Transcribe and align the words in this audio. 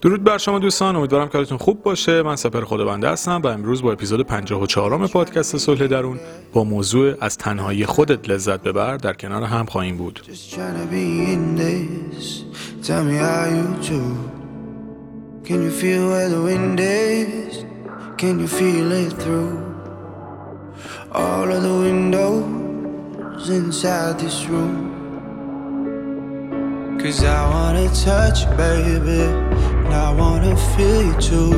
درود 0.00 0.24
بر 0.24 0.38
شما 0.38 0.58
دوستان 0.58 0.96
امیدوارم 0.96 1.28
کارتون 1.28 1.58
خوب 1.58 1.82
باشه. 1.82 2.22
من 2.22 2.36
سپر 2.36 2.64
خداونده 2.64 3.08
هستم 3.08 3.40
و 3.44 3.46
امروز 3.46 3.82
با 3.82 3.92
اپیزود 3.92 4.26
54 4.26 4.94
ام 4.94 5.06
پادکست 5.06 5.56
صلح 5.56 5.86
درون 5.86 6.20
با 6.52 6.64
موضوع 6.64 7.14
از 7.20 7.38
تنهایی 7.38 7.86
خودت 7.86 8.28
لذت 8.28 8.62
ببر 8.62 8.96
در 8.96 9.12
کنار 9.12 9.42
هم 9.42 9.66
خواهیم 9.66 9.96
بود. 9.96 10.20
Cause 27.00 27.22
I 27.22 27.40
wanna 27.52 27.86
touch, 28.04 28.40
baby. 28.58 29.77
And 29.88 29.96
I 29.96 30.12
wanna 30.12 30.54
feel 30.76 31.02
you 31.02 31.14
too. 31.14 31.52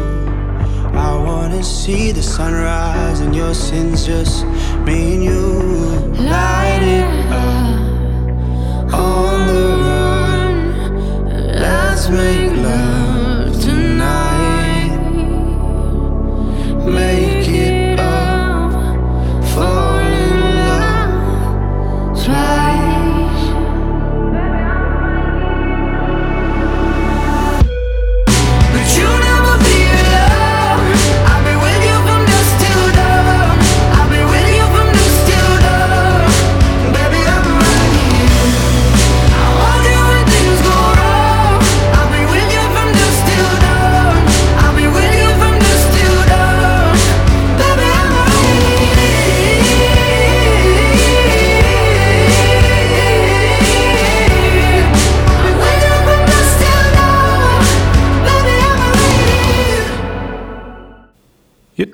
I 0.94 1.16
wanna 1.16 1.62
see 1.64 2.12
the 2.12 2.22
sunrise 2.22 3.18
and 3.20 3.34
your 3.34 3.54
sins, 3.54 4.06
just 4.06 4.44
me 4.86 5.14
and 5.14 5.24
you. 5.24 5.42
Light 6.34 6.82
it 6.98 7.08
up 7.32 8.94
on 8.94 9.46
the 9.50 9.66
run. 9.86 10.54
Let's 11.64 12.08
make 12.08 12.52
love 12.68 13.60
tonight. 13.60 14.96
Make 16.86 17.29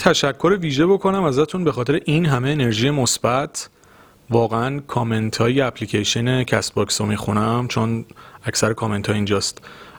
تشکر 0.06 0.58
ویژه 0.60 0.86
بکنم 0.86 1.22
ازتون 1.22 1.64
به 1.64 1.72
خاطر 1.72 2.00
این 2.04 2.26
همه 2.26 2.50
انرژی 2.50 2.90
مثبت. 2.90 3.68
واقعا 4.30 4.80
کامنت 4.80 5.36
های 5.36 5.60
اپلیکیشن 5.60 6.42
Castbox 6.42 7.00
رو 7.00 7.06
می‌خونم 7.06 7.68
چون 7.68 8.04
اکثر 8.44 8.72
کامنت 8.72 9.08
ها 9.08 9.14
اینجاست. 9.14 9.58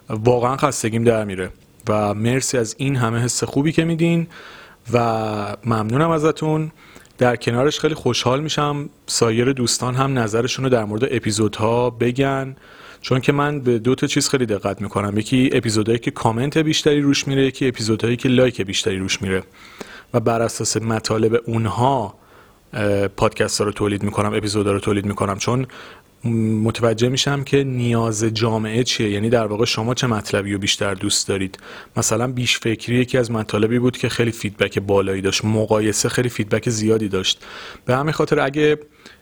واقعا 0.09 0.57
خستگیم 0.57 1.03
در 1.03 1.25
میره 1.25 1.49
و 1.89 2.13
مرسی 2.13 2.57
از 2.57 2.75
این 2.77 2.95
همه 2.95 3.19
حس 3.19 3.43
خوبی 3.43 3.71
که 3.71 3.85
میدین 3.85 4.27
و 4.93 4.97
ممنونم 5.65 6.09
ازتون. 6.09 6.71
در 7.17 7.35
کنارش 7.35 7.79
خیلی 7.79 7.95
خوشحال 7.95 8.41
میشم. 8.41 8.89
سایر 9.07 9.53
دوستان 9.53 9.95
هم 9.95 10.19
نظرشون 10.19 10.65
رو 10.65 10.69
در 10.71 10.85
مورد 10.85 11.03
اپیزودها 11.11 11.89
بگن 11.89 12.55
چون 13.01 13.21
که 13.21 13.31
من 13.31 13.59
به 13.59 13.79
دو 13.79 13.95
تا 13.95 14.07
چیز 14.07 14.29
خیلی 14.29 14.45
دقت 14.45 14.81
می‌کنم. 14.81 15.17
یکی 15.17 15.49
اپیزودهایی 15.53 15.99
که 15.99 16.11
کامنت 16.11 16.57
بیشتری 16.57 17.01
روش 17.01 17.27
میره 17.27 17.45
یکی 17.45 17.67
اپیزودهایی 17.67 18.17
که 18.17 18.29
لایک 18.29 18.61
بیشتری 18.61 18.99
روش 18.99 19.21
میره. 19.21 19.43
و 20.13 20.19
بر 20.19 20.41
اساس 20.41 20.77
مطالب 20.77 21.41
اونها 21.45 22.15
پادکست 23.17 23.59
ها 23.59 23.65
رو 23.65 23.71
تولید 23.71 24.03
می‌کنم 24.03 24.33
اپیزودها 24.33 24.73
رو 24.73 24.79
تولید 24.79 25.05
می‌کنم. 25.05 25.37
چون 25.37 25.67
متوجه 26.63 27.09
میشم 27.09 27.43
که 27.43 27.63
نیاز 27.63 28.23
جامعه 28.23 28.83
چیه؟ 28.83 29.09
یعنی 29.09 29.29
در 29.29 29.45
واقع 29.45 29.65
شما 29.65 29.93
چه 29.93 30.07
مطلبی 30.07 30.53
رو 30.53 30.59
بیشتر 30.59 30.93
دوست 30.93 31.27
دارید؟ 31.27 31.59
مثلا 31.97 32.27
بیش 32.27 32.59
فکری 32.59 32.95
یکی 32.95 33.17
از 33.17 33.31
مطالبی 33.31 33.79
بود 33.79 33.97
که 33.97 34.09
خیلی 34.09 34.31
feedback 34.31 34.79
بالایی 34.79 35.21
داشت 35.21 35.45
مقایسه 35.45 36.09
خیلی 36.09 36.29
feedback 36.29 36.69
زیادی 36.69 37.07
داشت. 37.07 37.45
به 37.85 37.95
همین 37.95 38.13
خاطر 38.13 38.39
اگه 38.39 38.79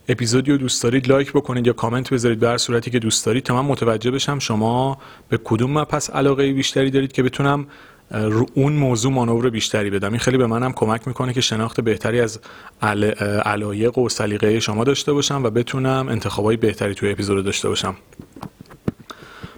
اپیزودی 0.09 0.51
رو 0.51 0.57
دوست 0.57 0.83
دارید 0.83 1.09
لایک 1.09 1.31
بکنید 1.31 1.67
یا 1.67 1.73
کامنت 1.73 2.13
بذارید 2.13 2.39
به 2.39 2.47
هر 2.47 2.57
صورتی 2.57 2.91
که 2.91 2.99
دوست 2.99 3.25
دارید 3.25 3.43
تا 3.43 3.61
من 3.61 3.69
متوجه 3.69 4.11
بشم 4.11 4.39
شما 4.39 4.97
به 5.29 5.39
کدوم 5.43 5.77
مبحث 5.77 6.09
علاقه 6.09 6.53
بیشتری 6.53 6.91
دارید 6.91 7.11
که 7.11 7.23
بتونم 7.23 7.67
رو 8.15 8.45
اون 8.53 8.73
موضوع 8.73 9.11
مانور 9.11 9.49
بیشتری 9.49 9.89
بدم. 9.89 10.09
این 10.09 10.19
خیلی 10.19 10.37
به 10.37 10.47
منم 10.47 10.73
کمک 10.73 11.07
می‌کنه 11.07 11.33
که 11.33 11.41
شناخت 11.41 11.81
بهتری 11.81 12.21
از 12.21 12.39
عل- 12.81 13.13
علایق 13.45 13.97
و 13.97 14.09
سلیقه 14.09 14.59
شما 14.59 14.83
داشته 14.83 15.13
باشم 15.13 15.43
و 15.43 15.49
بتونم 15.49 16.07
انتخابای 16.09 16.57
بهتری 16.57 16.95
توی 16.95 17.11
اپیزود 17.11 17.45
داشته 17.45 17.69
باشم. 17.69 17.95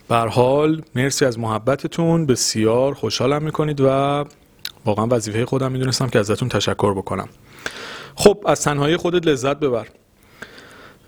بر 0.08 0.28
حال 0.28 0.82
مرسی 0.96 1.26
از 1.26 1.40
محبتتون. 1.40 2.26
بسیار 2.26 2.94
خوشحالم 2.94 3.44
می‌کنید 3.44 3.82
و 3.82 4.26
واقعا 4.86 5.08
وظیفه 5.10 5.46
خودم 5.46 5.72
می‌دونستم 5.72 6.08
که 6.08 6.20
ازتون 6.20 6.50
تشکر 6.50 6.94
بکنم. 6.94 7.30
خب 8.16 8.44
از 8.46 8.62
تنهایی 8.62 8.98
خودت 8.98 9.28
لذت 9.28 9.60
ببر. 9.60 9.88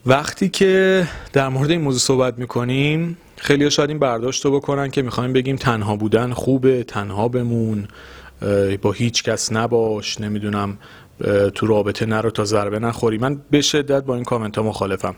وقتی 0.05 0.49
که 0.49 1.07
در 1.33 1.49
مورد 1.49 1.71
این 1.71 1.81
موضوع 1.81 1.99
صحبت 1.99 2.39
می‌کنیم 2.39 3.17
خیلی 3.35 3.71
شاید 3.71 3.89
این 3.89 3.99
برداشت 3.99 4.45
رو 4.45 4.51
بکنن 4.51 4.91
که 4.91 5.01
می‌خوایم 5.01 5.33
بگیم 5.33 5.55
تنها 5.55 5.95
بودن 5.95 6.33
خوبه 6.33 6.83
تنها 6.83 7.27
بمون 7.27 7.87
با 8.81 8.91
هیچ 8.91 9.23
کس 9.23 9.51
نباش 9.51 10.21
نمی‌دونم 10.21 10.77
تو 11.55 11.67
رابطه 11.67 12.05
نرو 12.05 12.29
تا 12.29 12.45
ضربه 12.45 12.79
نخوری. 12.79 13.17
من 13.17 13.41
به 13.51 13.61
شدت 13.61 14.03
با 14.03 14.15
این 14.15 14.23
کامنت 14.23 14.57
ها 14.57 14.63
مخالفم 14.63 15.15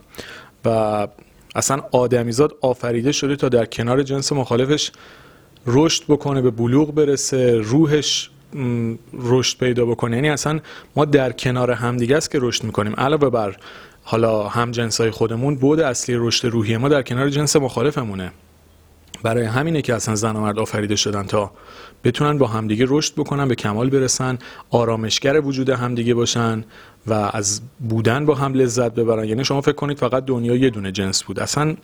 و 0.65 1.07
اصلا 1.55 1.81
آدمیزاد 1.91 2.55
آفریده 2.61 3.11
شده 3.11 3.35
تا 3.35 3.49
در 3.49 3.65
کنار 3.65 4.03
جنس 4.03 4.31
مخالفش 4.31 4.91
رشد 5.67 6.03
بکنه 6.07 6.41
به 6.41 6.51
بلوغ 6.51 6.95
برسه 6.95 7.57
روحش 7.57 8.29
رشد 9.13 9.57
پیدا 9.57 9.85
بکنه. 9.85 10.15
یعنی 10.15 10.29
اصلا 10.29 10.59
ما 10.95 11.05
در 11.05 11.31
کنار 11.31 11.71
همدیگه 11.71 12.17
است 12.17 12.31
که 12.31 12.39
رشد 12.41 12.63
می‌کنیم. 12.63 12.95
علاوه 12.95 13.29
بر 13.29 13.55
حالا 14.11 14.47
هم 14.47 14.72
جنسای 14.72 15.11
خودمون 15.11 15.55
بود 15.55 15.79
اصلی 15.79 16.16
رشد 16.17 16.47
روحی 16.47 16.77
ما 16.77 16.89
در 16.89 17.01
کنار 17.01 17.29
جنس 17.29 17.55
مخالفمونه. 17.55 18.31
برای 19.23 19.45
همینه 19.45 19.81
که 19.81 19.95
اصلا 19.95 20.16
زن 20.16 20.35
و 20.35 20.41
مرد 20.41 20.59
آفریده 20.59 20.95
شدن 20.95 21.23
تا 21.23 21.51
بتونن 22.03 22.38
با 22.38 22.47
همدیگه 22.47 22.85
رشد 22.89 23.13
بکنن 23.16 23.47
به 23.47 23.55
کمال 23.55 23.89
برسن 23.89 24.38
آرامشگر 24.69 25.41
وجود 25.41 25.69
همدیگه 25.69 26.13
باشن 26.13 26.63
و 27.07 27.13
از 27.13 27.61
بودن 27.89 28.25
با 28.25 28.35
هم 28.35 28.53
لذت 28.53 28.95
ببرن. 28.95 29.25
یعنی 29.25 29.45
شما 29.45 29.61
فکر 29.61 29.75
کنید 29.75 29.97
فقط 29.97 30.25
دنیا 30.25 30.55
یه 30.55 30.69
دونه 30.69 30.91
جنس 30.91 31.23
بود. 31.23 31.39
اصلا 31.39 31.75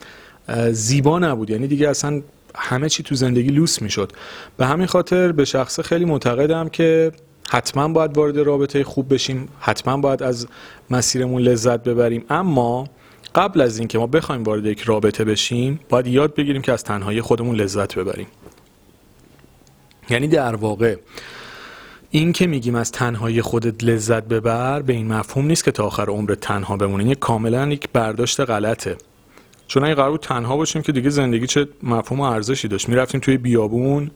زیبا 0.72 1.20
نبود. 1.20 1.50
یعنی 1.50 1.68
دیگه 1.68 1.90
اصلا 1.90 2.22
همه 2.56 2.90
چی 2.90 3.04
تو 3.04 3.16
زندگی 3.16 3.50
لوس 3.50 3.82
می‌شد. 3.82 4.12
به 4.58 4.66
همین 4.66 4.88
خاطر 4.88 5.32
به 5.32 5.46
شخصه 5.46 5.84
خیلی 5.84 6.06
معتقدم 6.06 6.70
که 6.70 7.12
حتما 7.50 7.88
باید 7.88 8.18
وارد 8.18 8.38
رابطه 8.38 8.84
خوب 8.84 9.14
بشیم 9.14 9.48
حتما 9.60 9.98
باید 9.98 10.24
از 10.24 10.48
مسیرمون 10.90 11.42
لذت 11.42 11.84
ببریم. 11.84 12.26
اما 12.30 12.88
قبل 13.36 13.62
از 13.62 13.80
اینکه 13.80 13.98
ما 13.98 14.08
بخوایم 14.08 14.44
وارد 14.44 14.66
یک 14.66 14.82
رابطه 14.82 15.24
بشیم 15.24 15.80
باید 15.90 16.08
یاد 16.08 16.36
بگیریم 16.36 16.62
که 16.62 16.72
از 16.72 16.84
تنهایی 16.84 17.22
خودمون 17.22 17.56
لذت 17.56 17.96
ببریم. 17.96 18.28
یعنی 20.10 20.28
در 20.28 20.56
واقع 20.56 20.96
این 22.10 22.34
که 22.34 22.48
میگیم 22.48 22.76
از 22.76 22.92
تنهایی 22.92 23.42
خودت 23.42 23.84
لذت 23.84 24.24
ببر 24.24 24.82
به 24.82 24.94
این 24.94 25.08
مفهوم 25.08 25.46
نیست 25.46 25.64
که 25.64 25.72
تا 25.72 25.86
آخر 25.86 26.10
عمرت 26.10 26.40
تنها 26.40 26.78
بمونی. 26.78 27.04
این 27.04 27.14
کاملا 27.14 27.68
یک 27.68 27.90
برداشت 27.94 28.40
غلطه. 28.40 28.98
چون 29.68 29.84
اگه 29.84 29.96
قرار 29.96 30.18
تنها 30.18 30.58
باشیم 30.58 30.82
که 30.82 30.92
دیگه 30.92 31.10
زندگی 31.10 31.48
چه 31.48 31.68
مفهوم 31.84 32.20
و 32.20 32.24
ارزشی 32.24 32.68
داشت. 32.68 32.90
می‌رفتیم 32.90 33.20
توی 33.20 33.38
بیابون 33.38 34.12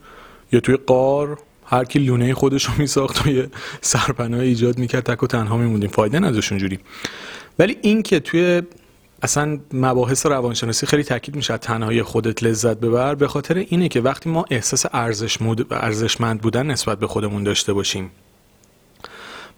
یا 0.52 0.60
توی 0.60 0.76
قار 0.76 1.38
هر 1.72 1.84
کی 1.84 1.98
لونه 1.98 2.34
خودش 2.34 2.64
رو 2.64 2.72
میساخت 2.78 3.26
و 3.26 3.30
یه 3.30 3.48
سرپناه 3.80 4.40
ایجاد 4.40 4.78
می‌کرد 4.78 5.02
تک 5.02 5.22
و 5.22 5.26
تنها 5.26 5.56
میموندیم. 5.56 5.90
فایده 5.90 6.18
نداشت 6.18 6.52
اونجوری. 6.52 6.78
ولی 7.58 7.76
این 7.82 8.02
که 8.02 8.20
توی 8.20 8.62
اصلا 9.22 9.58
مباحث 9.72 10.26
روانشناسی 10.26 10.86
خیلی 10.86 11.04
تاکید 11.04 11.36
میشه 11.36 11.56
تنهایی 11.56 12.02
خودت 12.02 12.42
لذت 12.42 12.76
ببر 12.76 13.14
به 13.14 13.28
خاطر 13.28 13.54
اینه 13.58 13.88
که 13.88 14.00
وقتی 14.00 14.30
ما 14.30 14.44
احساس 14.50 14.86
ارزش 14.92 15.38
ارزشمند 15.70 16.40
بودن 16.40 16.66
نسبت 16.66 16.98
به 16.98 17.06
خودمون 17.06 17.42
داشته 17.42 17.72
باشیم 17.72 18.10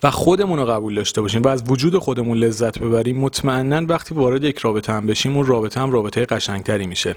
و 0.03 0.11
خودمون 0.11 0.59
رو 0.59 0.67
قبول 0.67 0.95
داشته 0.95 1.21
باشیم 1.21 1.43
و 1.43 1.49
از 1.49 1.63
وجود 1.67 1.99
خودمون 1.99 2.39
لذت 2.39 2.79
ببریم 2.79 3.19
مطمئنا 3.19 3.87
وقتی 3.89 4.15
وارد 4.15 4.45
یک 4.45 4.59
رابطه 4.59 4.93
هم 4.93 5.07
بشیم 5.07 5.37
اون 5.37 5.47
رابطه 5.47 5.81
هم 5.81 5.91
رابطه 5.91 6.25
قشنگتری 6.25 6.87
میشه. 6.87 7.17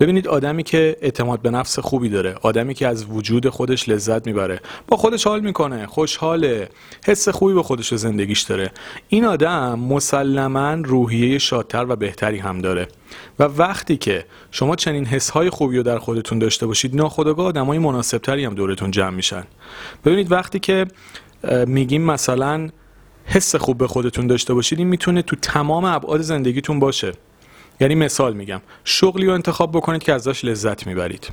ببینید 0.00 0.28
آدمی 0.28 0.62
که 0.62 0.96
اعتماد 1.00 1.42
به 1.42 1.50
نفس 1.50 1.78
خوبی 1.78 2.08
داره 2.08 2.34
آدمی 2.42 2.74
که 2.74 2.86
از 2.86 3.04
وجود 3.04 3.48
خودش 3.48 3.88
لذت 3.88 4.26
می‌بره 4.26 4.60
با 4.88 4.96
خودش 4.96 5.26
حال 5.26 5.40
می‌کنه 5.40 5.86
خوشحاله 5.86 6.68
حس 7.04 7.28
خوبی 7.28 7.54
به 7.54 7.62
خودش 7.62 7.92
و 7.92 7.96
زندگیش 7.96 8.40
داره. 8.40 8.70
این 9.08 9.24
آدم 9.24 9.78
مسلما 9.78 10.72
روحیه 10.74 11.38
شادتر 11.38 11.86
و 11.88 11.96
بهتری 11.96 12.38
هم 12.38 12.58
داره. 12.58 12.88
و 13.38 13.44
وقتی 13.44 13.96
که 13.96 14.24
شما 14.50 14.76
چنین 14.76 15.06
حسهای 15.06 15.50
خوبی 15.50 15.76
رو 15.76 15.82
در 15.82 15.98
خودتون 15.98 16.38
داشته 16.38 16.66
باشید 16.66 16.96
ناخودآگاه 16.96 17.46
آدمای 17.46 17.78
مناسبتری 17.78 18.44
هم 18.44 18.54
دورتون 18.54 18.90
جمع 18.90 19.10
میشن. 19.10 19.44
ببینید 20.04 20.32
وقتی 20.32 20.58
که 20.58 20.86
میگیم 21.66 22.02
مثلا 22.02 22.68
حس 23.24 23.56
خوب 23.56 23.78
به 23.78 23.86
خودتون 23.86 24.26
داشته 24.26 24.54
باشید 24.54 24.78
این 24.78 24.88
می‌تونه 24.88 25.22
تو 25.22 25.36
تمام 25.36 25.84
ابعاد 25.84 26.20
زندگیتون 26.20 26.78
باشه. 26.78 27.12
یعنی 27.80 27.94
مثال 27.94 28.34
میگم 28.34 28.60
شغلی 28.84 29.26
رو 29.26 29.32
انتخاب 29.32 29.72
بکنید 29.72 30.02
که 30.02 30.12
ازش 30.12 30.44
لذت 30.44 30.86
می‌برید. 30.86 31.28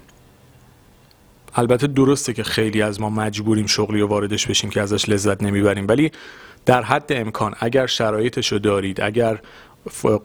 البته 1.55 1.87
درسته 1.87 2.33
که 2.33 2.43
خیلی 2.43 2.81
از 2.81 3.01
ما 3.01 3.09
مجبوریم 3.09 3.65
شغلی 3.65 3.99
رو 3.99 4.07
واردش 4.07 4.47
بشیم 4.47 4.69
که 4.69 4.81
ازش 4.81 5.09
لذت 5.09 5.43
نمی‌بریم 5.43 5.87
ولی 5.87 6.11
در 6.65 6.81
حد 6.81 7.13
امکان 7.13 7.55
اگر 7.59 7.87
شرایطش 7.87 8.51
رو 8.51 8.59
دارید 8.59 9.01
اگر 9.01 9.39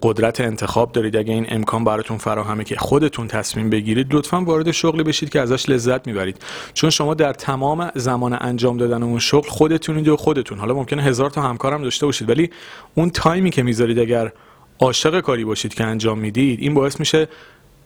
قدرت 0.02 0.40
انتخاب 0.40 0.92
دارید. 0.92 1.16
اگر 1.16 1.34
این 1.34 1.46
امکان 1.48 1.84
براتون 1.84 2.18
فراهمه 2.18 2.64
که 2.64 2.76
خودتون 2.76 3.28
تصمیم 3.28 3.70
بگیرید 3.70 4.14
لطفا 4.14 4.40
وارد 4.40 4.70
شغلی 4.70 5.02
بشید 5.02 5.30
که 5.30 5.40
ازش 5.40 5.68
لذت 5.68 6.06
می‌برید. 6.06 6.36
چون 6.74 6.90
شما 6.90 7.14
در 7.14 7.32
تمام 7.32 7.90
زمان 7.94 8.36
انجام 8.40 8.76
دادن 8.76 9.02
اون 9.02 9.18
شغل 9.18 9.48
خودتونید 9.48 10.08
و 10.08 10.16
خودتون. 10.16 10.58
حالا 10.58 10.74
ممکنه 10.74 11.02
هزار 11.02 11.30
تا 11.30 11.42
همکارم 11.42 11.82
داشته 11.82 12.06
باشید 12.06 12.28
ولی 12.28 12.50
اون 12.94 13.10
تایمی 13.10 13.50
که 13.50 13.62
می‌ذارید 13.62 13.98
اگر 13.98 14.32
عاشق 14.80 15.20
کاری 15.20 15.44
باشید 15.44 15.74
که 15.74 15.84
انجام 15.84 16.18
می‌دید 16.18 16.60
این 16.60 16.74
باعث 16.74 17.00
میشه 17.00 17.28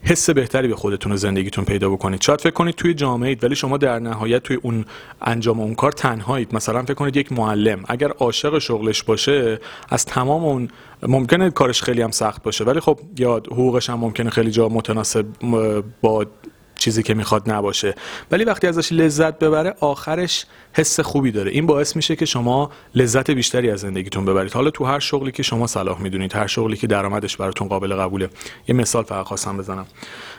حس 0.02 0.30
بهتری 0.30 0.68
به 0.68 0.76
خودتون 0.76 1.12
و 1.12 1.16
زندگیتون 1.16 1.64
پیدا 1.64 1.90
بکنید. 1.90 2.20
شاید 2.20 2.40
فکر 2.40 2.50
کنید 2.52 2.74
توی 2.74 2.94
جامعه 2.94 3.28
اید 3.28 3.44
ولی 3.44 3.54
شما 3.56 3.76
در 3.76 3.98
نهایت 3.98 4.42
توی 4.42 4.56
اون 4.62 4.84
انجام 5.22 5.60
اون 5.60 5.74
کار 5.74 5.92
تنهایید. 5.92 6.54
مثلا 6.54 6.82
فکر 6.82 6.94
کنید 6.94 7.16
یک 7.16 7.32
معلم 7.32 7.84
اگر 7.88 8.08
عاشق 8.08 8.58
شغلش 8.58 9.02
باشه 9.02 9.60
از 9.88 10.04
تمام 10.04 10.44
اون 10.44 10.68
ممکنه 11.02 11.50
کارش 11.50 11.82
خیلی 11.82 12.02
هم 12.02 12.10
سخت 12.10 12.42
باشه 12.42 12.64
ولی 12.64 12.80
خب 12.80 13.00
یا 13.18 13.36
حقوقش 13.36 13.90
هم 13.90 13.98
ممکنه 13.98 14.30
خیلی 14.30 14.50
جا 14.50 14.68
متناسب 14.68 15.26
با 16.00 16.26
چیزی 16.78 17.02
که 17.02 17.14
می‌خواد 17.14 17.50
نباشه. 17.50 17.94
ولی 18.30 18.44
وقتی 18.44 18.66
ازش 18.66 18.92
لذت 18.92 19.38
ببره 19.38 19.74
آخرش 19.80 20.46
حس 20.76 21.00
خوبی 21.00 21.30
داره. 21.30 21.50
این 21.50 21.66
باعث 21.66 21.96
میشه 21.96 22.16
که 22.16 22.24
شما 22.24 22.70
لذت 22.94 23.30
بیشتری 23.30 23.70
از 23.70 23.80
زندگیتون 23.80 24.24
ببرید. 24.24 24.52
حالا 24.52 24.70
تو 24.70 24.84
هر 24.84 24.98
شغلی 24.98 25.32
که 25.32 25.42
شما 25.42 25.66
صلاح 25.66 26.02
می‌دونید 26.02 26.36
هر 26.36 26.46
شغلی 26.46 26.76
که 26.76 26.86
درآمدش 26.86 27.36
براتون 27.36 27.68
قابل 27.68 27.94
قبوله. 27.94 28.28
یه 28.68 28.74
مثال 28.74 29.04
فقط 29.04 29.26
خواستم 29.26 29.56
بزنم. 29.56 29.86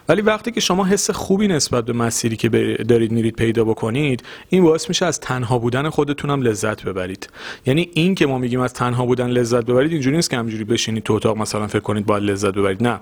ولی 0.10 0.22
وقتی 0.22 0.52
که 0.52 0.60
شما 0.60 0.86
حس 0.86 1.12
خوبی 1.12 1.48
نسبت 1.48 1.86
به 1.86 1.94
مسیری 1.94 2.36
که 2.36 2.50
دارید 2.88 3.12
میرید 3.12 3.36
پیدا 3.36 3.64
بکنید 3.64 4.24
این 4.50 4.64
باعث 4.64 4.90
میشه 4.90 5.06
از 5.06 5.20
تنها 5.20 5.58
بودن 5.60 5.90
خودتون 5.90 6.30
هم 6.30 6.42
لذت 6.42 6.84
ببرید. 6.84 7.30
یعنی 7.66 7.90
این 7.94 8.16
که 8.16 8.26
ما 8.26 8.38
میگیم 8.38 8.60
از 8.60 8.74
تنها 8.74 9.06
بودن 9.06 9.28
لذت 9.28 9.66
ببرید 9.66 9.92
اینجوری 9.92 10.16
نیست 10.16 10.30
که 10.30 10.38
همجوری 10.38 10.64
بشینید 10.64 11.04
تو 11.04 11.14
اتاق 11.14 11.38
مثلا 11.38 11.68
فکر 11.68 11.80
کنید 11.80 12.06
باید 12.06 12.24
لذت 12.24 12.54
ببرید. 12.54 12.84
نه. 12.84 13.00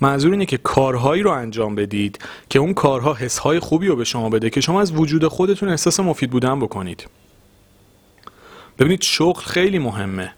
منظور 0.00 0.32
اینه 0.32 0.46
که 0.46 0.56
کارهایی 0.56 1.22
رو 1.22 1.30
انجام 1.30 1.74
بدید 1.74 2.18
که 2.48 2.58
اون 2.58 2.74
کارها 2.74 3.14
حسهای 3.14 3.58
خوبی 3.58 3.86
رو 3.86 3.96
به 3.96 4.04
شما 4.04 4.30
بده 4.30 4.50
که 4.50 4.60
شما 4.60 4.80
از 4.80 4.92
وجود 4.92 5.26
خودتون 5.26 5.68
احساس 5.68 6.00
مفید 6.00 6.30
بودن 6.30 6.60
بکنید. 6.60 6.71
ببینید 8.78 9.02
شغل 9.02 9.40
خیلی 9.40 9.78
مهمه. 9.78 10.32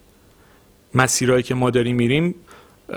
مسیرهایی 0.95 1.43
که 1.43 1.55
ما 1.55 1.71
داریم 1.71 1.97
میریم 1.97 2.35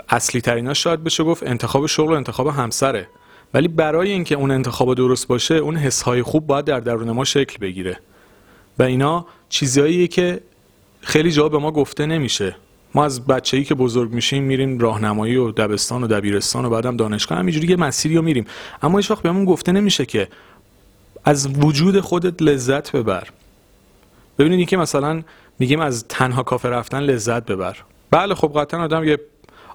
اصلی 0.08 0.40
تریناش 0.40 0.82
شاید 0.82 1.04
بشه 1.04 1.24
گفت 1.24 1.42
انتخاب 1.42 1.86
شغل 1.86 2.12
و 2.12 2.16
انتخاب 2.16 2.46
همسره. 2.46 3.08
ولی 3.54 3.68
برای 3.68 4.10
اینکه 4.10 4.34
اون 4.34 4.50
انتخاب 4.50 4.94
درست 4.94 5.28
باشه 5.28 5.54
اون 5.54 5.76
حسهای 5.76 6.22
خوب 6.22 6.46
باید 6.46 6.64
در 6.64 6.80
درون 6.80 7.10
ما 7.10 7.24
شکل 7.24 7.58
بگیره. 7.58 8.00
و 8.78 8.82
اینا 8.82 9.26
چیزهاییه 9.48 10.06
که 10.06 10.40
خیلی 11.00 11.32
جا 11.32 11.48
به 11.48 11.58
ما 11.58 11.70
گفته 11.70 12.06
نمیشه. 12.06 12.56
ما 12.94 13.04
از 13.04 13.26
بچه‌ای 13.26 13.64
که 13.64 13.74
بزرگ 13.74 14.12
میشیم 14.12 14.44
میریم 14.44 14.78
راهنمایی 14.78 15.36
و 15.36 15.50
دبستان 15.50 16.04
و 16.04 16.06
دبیرستان 16.06 16.64
و 16.64 16.70
بعدم 16.70 16.96
دانشگاه 16.96 17.38
همینجوری 17.38 17.68
یه 17.68 17.76
مسیری 17.76 18.16
رو 18.16 18.22
میریم. 18.22 18.46
اما 18.82 18.98
هیچ 18.98 19.10
وقت 19.10 19.22
بهمون 19.22 19.44
گفته 19.44 19.72
نمیشه 19.72 20.06
که 20.06 20.28
از 21.24 21.48
وجود 21.58 22.00
خودت 22.00 22.42
لذت 22.42 22.96
ببر. 22.96 23.28
ببینید 24.38 24.58
اینکه 24.58 24.76
مثلا 24.76 25.22
میگیم 25.58 25.80
از 25.80 26.04
تنها 26.08 26.42
کافه 26.42 26.68
رفتن 26.68 27.00
لذت 27.00 27.46
ببر. 27.46 27.76
بله 28.10 28.34
خب 28.34 28.52
قطعا 28.56 28.84
آدم 28.84 29.04
یه 29.04 29.18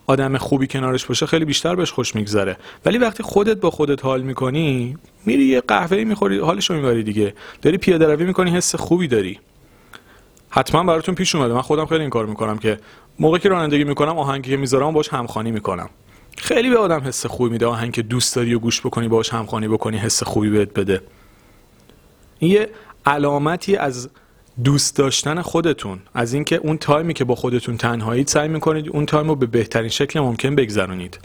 آدم 0.07 0.37
خوبی 0.37 0.67
کنارش 0.67 1.05
باشه 1.05 1.25
خیلی 1.25 1.45
بیشتر 1.45 1.75
بهش 1.75 1.91
خوش 1.91 2.15
میگذره. 2.15 2.57
ولی 2.85 2.97
وقتی 2.97 3.23
خودت 3.23 3.57
با 3.57 3.71
خودت 3.71 4.05
حال 4.05 4.21
می‌کنی 4.21 4.97
میری 5.25 5.45
یه 5.45 5.61
قهوه 5.61 6.03
می‌خوری 6.03 6.39
حالش 6.39 6.69
رو 6.69 6.75
می‌بری 6.75 7.03
دیگه. 7.03 7.33
داری 7.61 7.77
پیاده 7.77 8.07
روی 8.07 8.25
می‌کنی 8.25 8.51
حس 8.51 8.75
خوبی 8.75 9.07
داری. 9.07 9.39
حتما 10.49 10.83
براتون 10.83 11.15
پیش 11.15 11.35
اومده. 11.35 11.53
من 11.53 11.61
خودم 11.61 11.85
خیلی 11.85 12.01
این 12.01 12.09
کار 12.09 12.25
می‌کنم 12.25 12.57
که 12.57 12.79
موقعی 13.19 13.39
که 13.39 13.49
رانندگی 13.49 13.83
می‌کنم 13.83 14.19
آهنگی 14.19 14.49
که 14.49 14.57
می‌ذارم 14.57 14.93
باش 14.93 15.09
همخوانی 15.09 15.51
می‌کنم. 15.51 15.89
خیلی 16.37 16.69
به 16.69 16.77
آدم 16.77 16.99
حس 16.99 17.25
خوبی 17.25 17.49
میده. 17.49 17.65
آهنگ 17.65 17.91
که 17.91 18.01
دوست 18.01 18.35
داری 18.35 18.53
و 18.53 18.59
گوش 18.59 18.81
بکنی 18.81 19.07
باش 19.07 19.29
همخوانی 19.29 19.67
بکنی 19.67 19.97
حس 19.97 20.23
خوبی 20.23 20.49
بهت 20.49 20.73
بده. 20.73 21.01
این 22.39 22.51
یه 22.51 22.69
علامتی 23.05 23.75
از 23.75 24.09
دوست 24.63 24.97
داشتن 24.97 25.41
خودتون 25.41 25.99
از 26.13 26.33
اینکه 26.33 26.55
اون 26.55 26.77
تایمی 26.77 27.13
که 27.13 27.23
با 27.23 27.35
خودتون 27.35 27.77
تنهایید 27.77 28.27
سعی 28.27 28.47
می‌کنید 28.47 28.89
اون 28.89 29.05
تایم 29.05 29.27
رو 29.27 29.35
به 29.35 29.45
بهترین 29.45 29.89
شکل 29.89 30.19
ممکن 30.19 30.55
بگذرونید. 30.55 31.19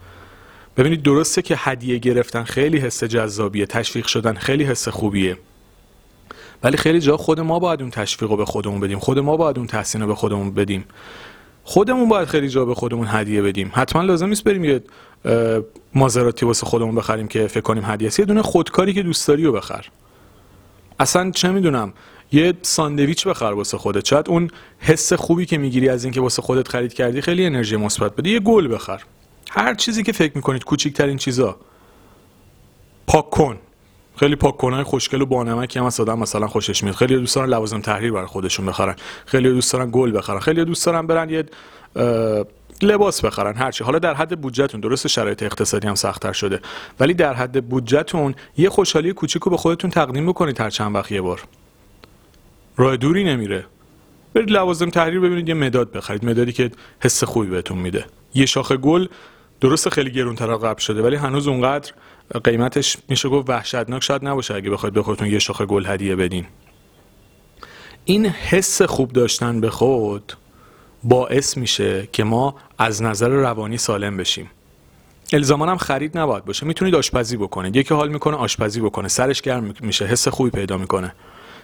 ببینید 0.76 1.02
درسته 1.02 1.42
که 1.42 1.54
هدیه 1.58 1.98
گرفتن 1.98 2.44
خیلی 2.44 2.78
حس 2.78 3.04
جذابیه 3.04 3.66
تشویق 3.66 4.06
شدن 4.06 4.34
خیلی 4.34 4.64
حس 4.64 4.88
خوبیه. 4.88 5.36
ولی 6.62 6.76
خیلی 6.76 7.00
جا 7.00 7.16
خود 7.16 7.40
ما 7.40 7.58
باید 7.58 7.80
اون 7.80 7.90
تشویق 7.90 8.30
رو 8.30 8.36
به 8.36 8.44
خودمون 8.44 8.80
بدیم 8.80 8.98
خود 8.98 9.18
ما 9.18 9.36
باید 9.36 9.58
اون 9.58 9.66
تحسین 9.66 10.00
رو 10.00 10.06
به 10.06 10.14
خودمون 10.14 10.50
بدیم. 10.54 10.84
خودمون 11.64 12.08
باید 12.08 12.28
خیلی 12.28 12.48
جا 12.48 12.64
به 12.64 12.74
خودمون 12.74 13.06
هدیه 13.10 13.42
بدیم. 13.42 13.72
حتما 13.74 14.02
لازم 14.02 14.28
نیست 14.28 14.44
بریم 14.44 14.64
یه 14.64 14.82
مازراتی 15.94 16.46
واسه 16.46 16.66
خودمون 16.66 16.94
بخریم 16.94 17.28
که 17.28 17.46
فکر 17.46 17.60
کنیم 17.60 17.84
هدیه. 17.86 18.10
یه 18.18 18.24
دونه 18.24 18.42
خودکاری 18.42 18.92
که 18.92 19.02
دوست 19.02 19.28
داری 19.28 19.44
رو 19.44 19.52
بخر. 19.52 19.86
اصلا 20.98 21.30
چه 21.30 21.48
می‌دونم 21.48 21.92
یه 22.32 22.54
ساندویچ 22.62 23.26
بخر 23.26 23.44
واسه 23.44 23.78
خودت. 23.78 24.04
شاید 24.04 24.28
اون 24.28 24.50
حس 24.78 25.12
خوبی 25.12 25.46
که 25.46 25.58
می‌گیری 25.58 25.88
از 25.88 26.04
اینکه 26.04 26.20
واسه 26.20 26.42
خودت 26.42 26.68
خرید 26.68 26.94
کردی 26.94 27.20
خیلی 27.20 27.46
انرژی 27.46 27.76
مثبت 27.76 28.16
بده. 28.16 28.30
یه 28.30 28.40
گل 28.40 28.74
بخر. 28.74 29.02
هر 29.50 29.74
چیزی 29.74 30.02
که 30.02 30.12
فکر 30.12 30.32
می‌کنید 30.34 30.64
کوچیکترین 30.64 31.16
چیزا. 31.16 31.56
پاک 33.06 33.30
کن. 33.30 33.58
خیلی 34.16 34.36
پاک 34.36 34.56
کنای 34.56 34.82
خوشگل 34.82 35.22
و 35.22 35.26
بانمکی 35.26 35.78
هم 35.78 35.84
از 35.84 36.00
آدم 36.00 36.18
مثلا 36.18 36.46
خوشش 36.46 36.82
میاد. 36.82 36.96
خیلی 36.96 37.16
دوست 37.16 37.34
دارن 37.34 37.48
لوازم 37.48 37.80
تحریر 37.80 38.12
برای 38.12 38.26
خودشون 38.26 38.66
بخرن. 38.66 38.96
خیلی 39.26 39.48
دوست 39.48 39.76
گل 39.76 40.18
بخرن. 40.18 40.38
خیلی 40.38 40.64
دوست 40.64 40.86
دارن 40.86 41.06
برن 41.06 41.30
یه 41.30 41.44
لباس 42.82 43.24
بخرن 43.24 43.56
هرچی 43.56 43.84
حالا 43.84 43.98
در 43.98 44.14
حد 44.14 44.40
بودجهتون 44.40 44.80
درست 44.80 45.06
شرایط 45.06 45.42
اقتصادی 45.42 45.88
هم 45.88 45.94
سختتر 45.94 46.32
شده. 46.32 46.60
ولی 47.00 47.14
در 47.14 47.34
حد 47.34 47.68
بودجهتون 47.68 48.34
یه 48.56 48.70
خوشحالی 48.70 49.12
کوچیک 49.12 49.42
رو 49.42 49.50
به 49.50 49.56
خودتون 49.56 49.90
تقدیم 49.90 50.26
بکنید 50.26 50.60
هر 50.60 50.70
چند 50.70 50.94
وقت 50.94 51.12
یه 51.12 51.20
بار. 51.20 51.42
راه 52.76 52.96
دوری 52.96 53.24
نمیره. 53.24 53.66
برید 54.34 54.50
لوازم 54.50 54.90
تحریر 54.90 55.20
ببینید 55.20 55.48
یه 55.48 55.54
مداد 55.54 55.92
بخرید. 55.92 56.24
مدادی 56.24 56.52
که 56.52 56.70
حس 57.00 57.24
خوبی 57.24 57.46
بهتون 57.46 57.78
میده. 57.78 58.06
یه 58.34 58.46
شاخه 58.46 58.76
گل 58.76 59.06
درست 59.60 59.88
خیلی 59.88 60.10
گرونتر 60.10 60.46
قبل 60.46 60.80
شده 60.80 61.02
ولی 61.02 61.16
هنوز 61.16 61.48
اونقدر 61.48 61.92
قیمتش 62.44 62.96
میشه 63.08 63.28
گفت 63.28 63.50
وحشتناک. 63.50 64.02
شاید 64.02 64.24
نباشه 64.24 64.54
اگه 64.54 64.70
بخواید 64.70 64.94
به 64.94 65.02
خودتون 65.02 65.28
یه 65.28 65.38
شاخه 65.38 65.66
گل 65.66 65.86
هدیه 65.86 66.16
بدین. 66.16 66.46
این 68.04 68.26
حس 68.26 68.82
خوب 68.82 69.12
داشتن 69.12 69.60
به 69.60 69.70
خود 69.70 70.32
باعث 71.04 71.56
میشه 71.56 72.08
که 72.12 72.24
ما 72.24 72.54
از 72.78 73.02
نظر 73.02 73.28
روانی 73.28 73.78
سالم 73.78 74.16
بشیم. 74.16 74.50
الزاما 75.32 75.66
هم 75.66 75.76
خرید 75.76 76.18
نباید 76.18 76.44
باشه. 76.44 76.66
می‌تونید 76.66 76.94
آشپزی 76.94 77.36
بکنید. 77.36 77.76
یکی 77.76 77.94
حال 77.94 78.08
می‌کنه 78.08 78.36
آشپزی 78.36 78.80
بکنه. 78.80 79.08
سرش 79.08 79.42
گرم 79.42 79.74
میشه. 79.80 80.06
حس 80.06 80.28
خوبی 80.28 80.50
پیدا 80.50 80.76
می‌کنه. 80.76 81.14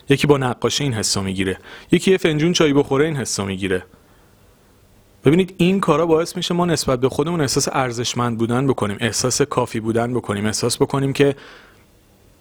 یکی 0.08 0.26
با 0.26 0.38
نقاشی 0.38 0.84
این 0.84 0.92
حسو 0.92 1.22
می‌گیره. 1.22 1.58
یکی 1.92 2.10
یه 2.10 2.16
فنجون 2.16 2.52
چای 2.52 2.72
بخوره 2.72 3.04
این 3.04 3.16
حسو 3.16 3.44
می‌گیره. 3.44 3.84
ببینید 5.24 5.54
این 5.56 5.80
کارا 5.80 6.06
باعث 6.06 6.36
میشه 6.36 6.54
ما 6.54 6.66
نسبت 6.66 7.00
به 7.00 7.08
خودمون 7.08 7.40
احساس 7.40 7.68
ارزشمند 7.72 8.38
بودن 8.38 8.66
بکنیم 8.66 8.96
احساس 9.00 9.42
کافی 9.42 9.80
بودن 9.80 10.14
بکنیم 10.14 10.46
احساس 10.46 10.76
بکنیم 10.76 11.12
که 11.12 11.36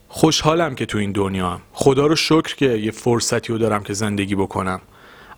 خوشحالم 0.07 0.75
که 0.75 0.85
تو 0.85 0.97
این 0.97 1.11
دنیا 1.11 1.49
هم. 1.49 1.61
خدا 1.73 2.07
رو 2.07 2.15
شکر 2.15 2.55
که 2.55 2.65
یه 2.65 2.91
فرصتی 2.91 3.53
رو 3.53 3.59
دارم 3.59 3.83
که 3.83 3.93
زندگی 3.93 4.35
بکنم. 4.35 4.81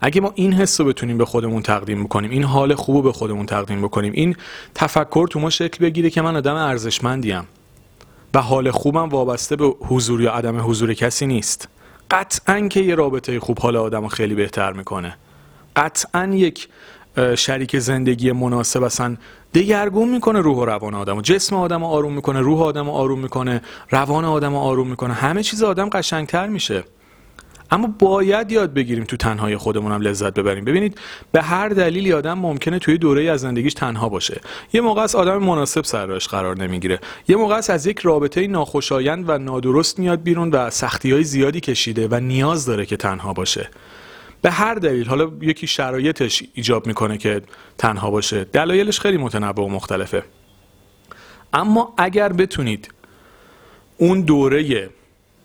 اگه 0.00 0.20
ما 0.20 0.32
این 0.34 0.52
حس 0.52 0.80
رو 0.80 0.86
بتونیم 0.86 1.18
به 1.18 1.24
خودمون 1.24 1.62
تقدیم 1.62 2.04
بکنیم 2.04 2.30
این 2.30 2.44
حال 2.44 2.74
خوب 2.74 3.04
به 3.04 3.12
خودمون 3.12 3.46
تقدیم 3.46 3.82
بکنیم 3.82 4.12
این 4.12 4.36
تفکر 4.74 5.26
تو 5.30 5.40
ما 5.40 5.50
شکل 5.50 5.84
بگیره 5.84 6.10
که 6.10 6.22
من 6.22 6.36
آدم 6.36 6.54
ارزشمندیم 6.54 7.44
و 8.34 8.42
حال 8.42 8.70
خوبم 8.70 9.08
وابسته 9.08 9.56
به 9.56 9.74
حضور 9.80 10.22
یا 10.22 10.32
عدم 10.32 10.70
حضور 10.70 10.94
کسی 10.94 11.26
نیست. 11.26 11.68
قطعا 12.10 12.68
که 12.68 12.80
یه 12.80 12.94
رابطه 12.94 13.40
خوب 13.40 13.58
حال 13.58 13.76
آدم 13.76 14.02
رو 14.02 14.08
خیلی 14.08 14.34
بهتر 14.34 14.72
می‌کنه. 14.72 15.16
قطعا 15.76 16.30
یک 16.34 16.68
شریک 17.36 17.78
زندگی 17.78 18.32
مناسب 18.32 18.82
اصلا 18.82 19.16
دگرگون 19.54 20.08
می‌کنه 20.08 20.40
روح 20.40 20.56
و 20.56 20.64
روان 20.64 20.94
آدم 20.94 21.20
جسم 21.20 21.56
آدم 21.56 21.80
رو 21.80 21.86
آروم 21.86 22.12
می‌کنه 22.12 22.40
روح 22.40 22.62
آدم 22.62 22.84
رو 22.84 22.90
آروم 22.90 23.18
می‌کنه 23.18 23.62
روان 23.90 24.24
آدم 24.24 24.50
رو 24.50 24.58
آروم 24.58 24.88
می‌کنه. 24.88 25.14
همه 25.14 25.42
چیز 25.42 25.62
آدم 25.62 25.88
قشنگتر 25.88 26.46
میشه. 26.46 26.84
اما 27.70 27.94
باید 27.98 28.52
یاد 28.52 28.74
بگیریم 28.74 29.04
تو 29.04 29.16
تنهای 29.16 29.56
خودمون 29.56 29.92
هم 29.92 30.00
لذت 30.00 30.34
ببریم. 30.34 30.64
ببینید 30.64 30.98
به 31.32 31.42
هر 31.42 31.68
دلیلی 31.68 32.12
آدم 32.12 32.38
ممکنه 32.38 32.78
توی 32.78 32.98
دوره 32.98 33.30
از 33.30 33.40
زندگیش 33.40 33.74
تنها 33.74 34.08
باشه. 34.08 34.40
یه 34.72 34.80
موقع 34.80 35.02
است 35.02 35.14
آدم 35.14 35.38
مناسب 35.38 35.84
سر 35.84 36.06
راهش 36.06 36.28
قرار 36.28 36.56
نمی‌گیره. 36.56 37.00
یه 37.28 37.36
موقع 37.36 37.54
از 37.68 37.86
یک 37.86 37.98
رابطه 37.98 38.46
ناخوشایند 38.46 39.28
و 39.28 39.38
نادرست 39.38 39.98
میاد 39.98 40.22
بیرون 40.22 40.50
و 40.50 40.70
سختی 40.70 41.12
های 41.12 41.24
زیادی 41.24 41.60
کشیده 41.60 42.08
و 42.10 42.20
نیاز 42.20 42.66
داره 42.66 42.86
که 42.86 42.96
تنها 42.96 43.32
باشه. 43.32 43.70
به 44.42 44.50
هر 44.50 44.74
دلیل 44.74 45.08
حالا 45.08 45.30
یکی 45.40 45.66
شرایطش 45.66 46.42
ایجاب 46.54 46.86
می‌کنه 46.86 47.18
که 47.18 47.42
تنها 47.78 48.10
باشه. 48.10 48.44
دلایلش 48.44 49.00
خیلی 49.00 49.16
متنوع 49.16 49.64
و 49.64 49.68
مختلفه. 49.68 50.22
اما 51.52 51.94
اگر 51.98 52.32
بتونید 52.32 52.90
اون 53.96 54.20
دوره 54.20 54.90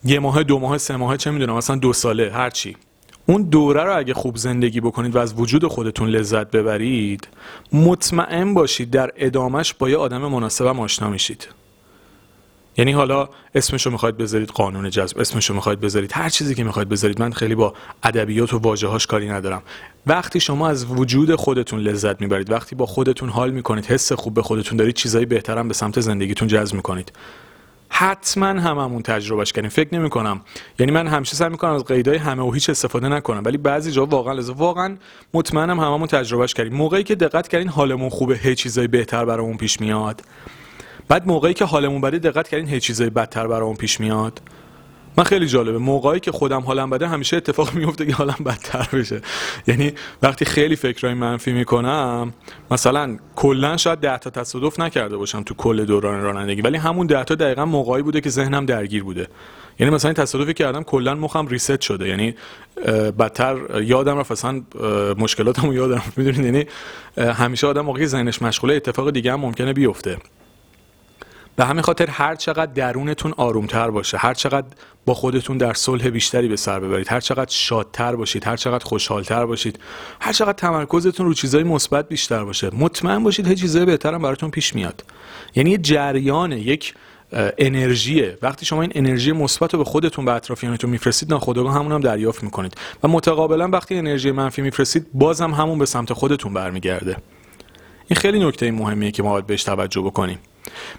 یه 0.04 0.20
ماه 0.20 0.44
دو 0.44 0.60
ماه 0.60 0.78
سه 0.78 0.96
ماه 0.96 1.18
چه 1.18 1.32
می‌دونم 1.32 1.56
مثلا 1.56 1.76
دو 1.76 1.94
ساله 1.94 2.32
هرچی. 2.34 2.78
اون 3.26 3.44
دوره 3.44 3.84
رو 3.84 3.98
اگه 3.98 4.14
خوب 4.14 4.38
زندگی 4.38 4.82
بکنید 4.82 5.16
و 5.16 5.20
از 5.20 5.34
وجود 5.38 5.68
خودتون 5.68 6.10
لذت 6.10 6.52
ببرید 6.52 7.28
مطمئن 7.74 8.54
باشید 8.54 8.92
در 8.92 9.12
ادامش 9.16 9.74
با 9.74 9.90
یه 9.90 9.98
آدم 9.98 10.18
مناسبم 10.18 10.80
آشنا 10.80 11.10
میشید. 11.10 11.48
یعنی 12.78 12.92
حالا 12.92 13.30
اسمشو 13.56 13.92
می‌خواید 13.92 14.18
بذارید 14.18 14.50
قانون 14.50 14.90
جذب 14.90 15.20
اسمشو 15.20 15.54
می‌خواید 15.54 15.80
بذارید 15.80 16.12
هر 16.14 16.30
چیزی 16.30 16.56
که 16.56 16.64
می‌خواید 16.64 16.90
بذارید. 16.90 17.20
من 17.20 17.32
خیلی 17.32 17.56
با 17.56 17.74
ادبیات 18.04 18.54
و 18.54 18.58
واژه‌هاش 18.58 19.08
کاری 19.08 19.30
ندارم. 19.30 19.62
وقتی 20.08 20.40
شما 20.40 20.70
از 20.70 20.86
وجود 20.86 21.36
خودتون 21.36 21.80
لذت 21.80 22.22
می‌برید 22.22 22.52
وقتی 22.52 22.76
با 22.76 22.86
خودتون 22.86 23.30
حال 23.30 23.52
می‌کنید 23.52 23.86
حس 23.86 24.12
خوب 24.12 24.34
به 24.34 24.42
خودتون 24.42 24.78
دارید 24.78 24.96
چیزای 24.96 25.26
بهترم 25.26 25.68
به 25.68 25.74
سمت 25.74 26.00
زندگیتون 26.00 26.48
جذب 26.48 26.76
می‌کنید. 26.76 27.12
حتما 27.94 28.48
هممون 28.48 29.02
تجربهش 29.02 29.52
کردیم. 29.52 29.70
فکر 29.70 29.96
نمی 29.96 30.10
کنم 30.10 30.42
یعنی 30.80 30.92
من 30.92 31.08
همیشه 31.08 31.36
سعی 31.36 31.50
می‌کنم 31.50 31.72
از 31.72 31.86
قیدای 31.86 32.18
همه 32.18 32.44
و 32.44 32.52
هیچ 32.52 32.70
استفاده 32.70 33.10
نکنم. 33.10 33.42
ولی 33.46 33.58
بعضی 33.58 33.92
جا 33.92 34.06
واقعا 34.06 34.34
لازم 34.34 34.54
واقعا 34.54 34.98
مطمئنم 35.34 35.80
هممون 35.80 36.08
تجربهش 36.08 36.54
کردیم. 36.54 36.74
موقعی 36.74 37.04
که 37.04 37.16
دقت 37.16 37.48
کردین 37.48 37.68
حالمون 37.68 38.10
خوبه 38.10 38.36
هی 38.36 38.56
چیزای 38.56 38.88
بهتر 38.88 39.26
برامون 39.26 39.58
پیش 39.58 39.82
میاد. 39.82 40.22
بعد 41.08 41.28
موقعی 41.28 41.54
که 41.54 41.66
حالمون 41.66 42.02
بده 42.02 42.20
دقت 42.20 42.48
کردین 42.48 42.68
هی 42.68 42.80
چیزای 42.80 43.10
بدتر 43.10 43.48
برامون 43.48 43.76
پیش 43.76 44.00
میاد. 44.00 44.42
من 45.18 45.24
خیلی 45.24 45.48
جالبه. 45.48 45.78
موقعی 45.78 46.20
که 46.20 46.32
خودم 46.32 46.62
حالم 46.62 46.90
بده 46.90 47.08
همیشه 47.08 47.38
اتفاق 47.38 47.74
میفته 47.74 48.06
که 48.06 48.14
حالم 48.14 48.36
بدتر 48.46 48.88
بشه. 48.94 49.22
یعنی 49.68 49.94
وقتی 50.22 50.46
خیلی 50.46 50.76
فکرای 50.76 51.14
منفی 51.14 51.52
می‌کنم 51.52 52.34
مثلا 52.72 53.18
کلا 53.36 53.78
شاید 53.78 54.00
ده 54.00 54.18
تا 54.18 54.30
تصادف 54.30 54.80
نکرده 54.80 55.18
باشم 55.18 55.44
تو 55.44 55.54
کل 55.54 55.86
دوران 55.86 56.22
رانندگی 56.22 56.62
ولی 56.62 56.78
همون 56.78 57.08
ده 57.08 57.24
تا 57.24 57.36
دقیقا 57.36 57.66
موقعی 57.66 58.02
بوده 58.02 58.22
که 58.22 58.30
ذهنم 58.30 58.66
درگیر 58.66 59.04
بوده. 59.04 59.28
یعنی 59.80 59.96
مثلا 59.96 60.14
تصادفی 60.14 60.54
کردم 60.54 60.84
کلا 60.84 61.16
مخم 61.16 61.48
ریست 61.48 61.82
شده. 61.82 62.08
یعنی 62.08 62.36
بدتر 63.20 63.58
یادم 63.82 64.18
رفت 64.18 64.32
اصلا 64.32 64.62
مشکلاتمو 65.18 65.74
یادم 65.74 66.02
می‌دونید؟ 66.18 66.46
یعنی 66.46 66.66
همیشه 67.34 67.68
آدم 67.68 67.82
موقعی 67.82 68.06
ذهنش 68.06 68.42
مشغوله 68.42 68.74
اتفاق 68.74 69.10
دیگه 69.10 69.34
هم 69.34 69.40
ممکنه 69.40 69.74
بیفته. 69.74 70.18
به 71.56 71.66
همین 71.66 71.82
خاطر 71.82 72.10
هر 72.10 72.36
چقدر 72.36 72.72
درونتون 72.74 73.34
آرومتر 73.38 73.90
باشه 73.90 74.18
هر 74.18 74.34
چقدر 74.34 74.68
با 75.06 75.14
خودتون 75.14 75.58
در 75.58 75.74
صلح 75.74 76.10
بیشتری 76.10 76.48
به 76.48 76.56
سر 76.56 76.80
ببرید 76.80 77.08
هر 77.12 77.20
چقدر 77.20 77.52
شادتر 77.52 78.16
باشید 78.16 78.48
هر 78.48 78.58
چقدر 78.58 78.86
خوشحالتر 78.86 79.46
باشید 79.46 79.80
هر 80.22 80.34
چقدر 80.34 80.54
تمرکزتون 80.54 81.26
رو 81.26 81.34
چیزای 81.34 81.64
مثبت 81.64 82.10
بیشتر 82.10 82.44
باشه 82.44 82.70
مطمئن 82.76 83.24
باشید 83.24 83.48
هیچ 83.48 83.62
چیزای 83.62 83.86
بهتر 83.86 84.14
هم 84.14 84.22
براتون 84.22 84.52
پیش 84.52 84.76
میاد. 84.76 85.04
یعنی 85.56 85.78
جریان 85.78 86.52
یک 86.52 86.94
انرژیه 87.58 88.38
وقتی 88.42 88.66
شما 88.66 88.82
این 88.82 88.92
انرژی 88.96 89.32
مثبت 89.32 89.74
رو 89.74 89.80
به 89.80 89.86
خودتون 89.86 90.26
به 90.26 90.32
اطرافیانتون 90.32 90.90
میفرستید 90.90 91.30
ناخودآگاه 91.30 91.76
همون 91.76 91.92
هم 91.92 92.00
دریافت 92.00 92.44
می‌کنید. 92.44 92.76
و 93.04 93.08
متقابلا 93.08 93.68
وقتی 93.68 93.96
انرژی 93.98 94.32
منفی 94.32 94.62
میفرستید 94.62 95.08
بازم 95.14 95.52
همون 95.52 95.80
به 95.80 95.86
سمت 95.86 96.14
خودتون 96.14 96.54
برمیگرده. 96.54 97.18
این 98.08 98.18
خیلی 98.18 98.48
نکته 98.48 98.72
مهمیه 98.72 99.12
که 99.12 99.24
ما 99.24 99.32
باید 99.32 99.48
بهش 99.48 99.64
توجه 99.64 100.02
بکنیم. 100.02 100.40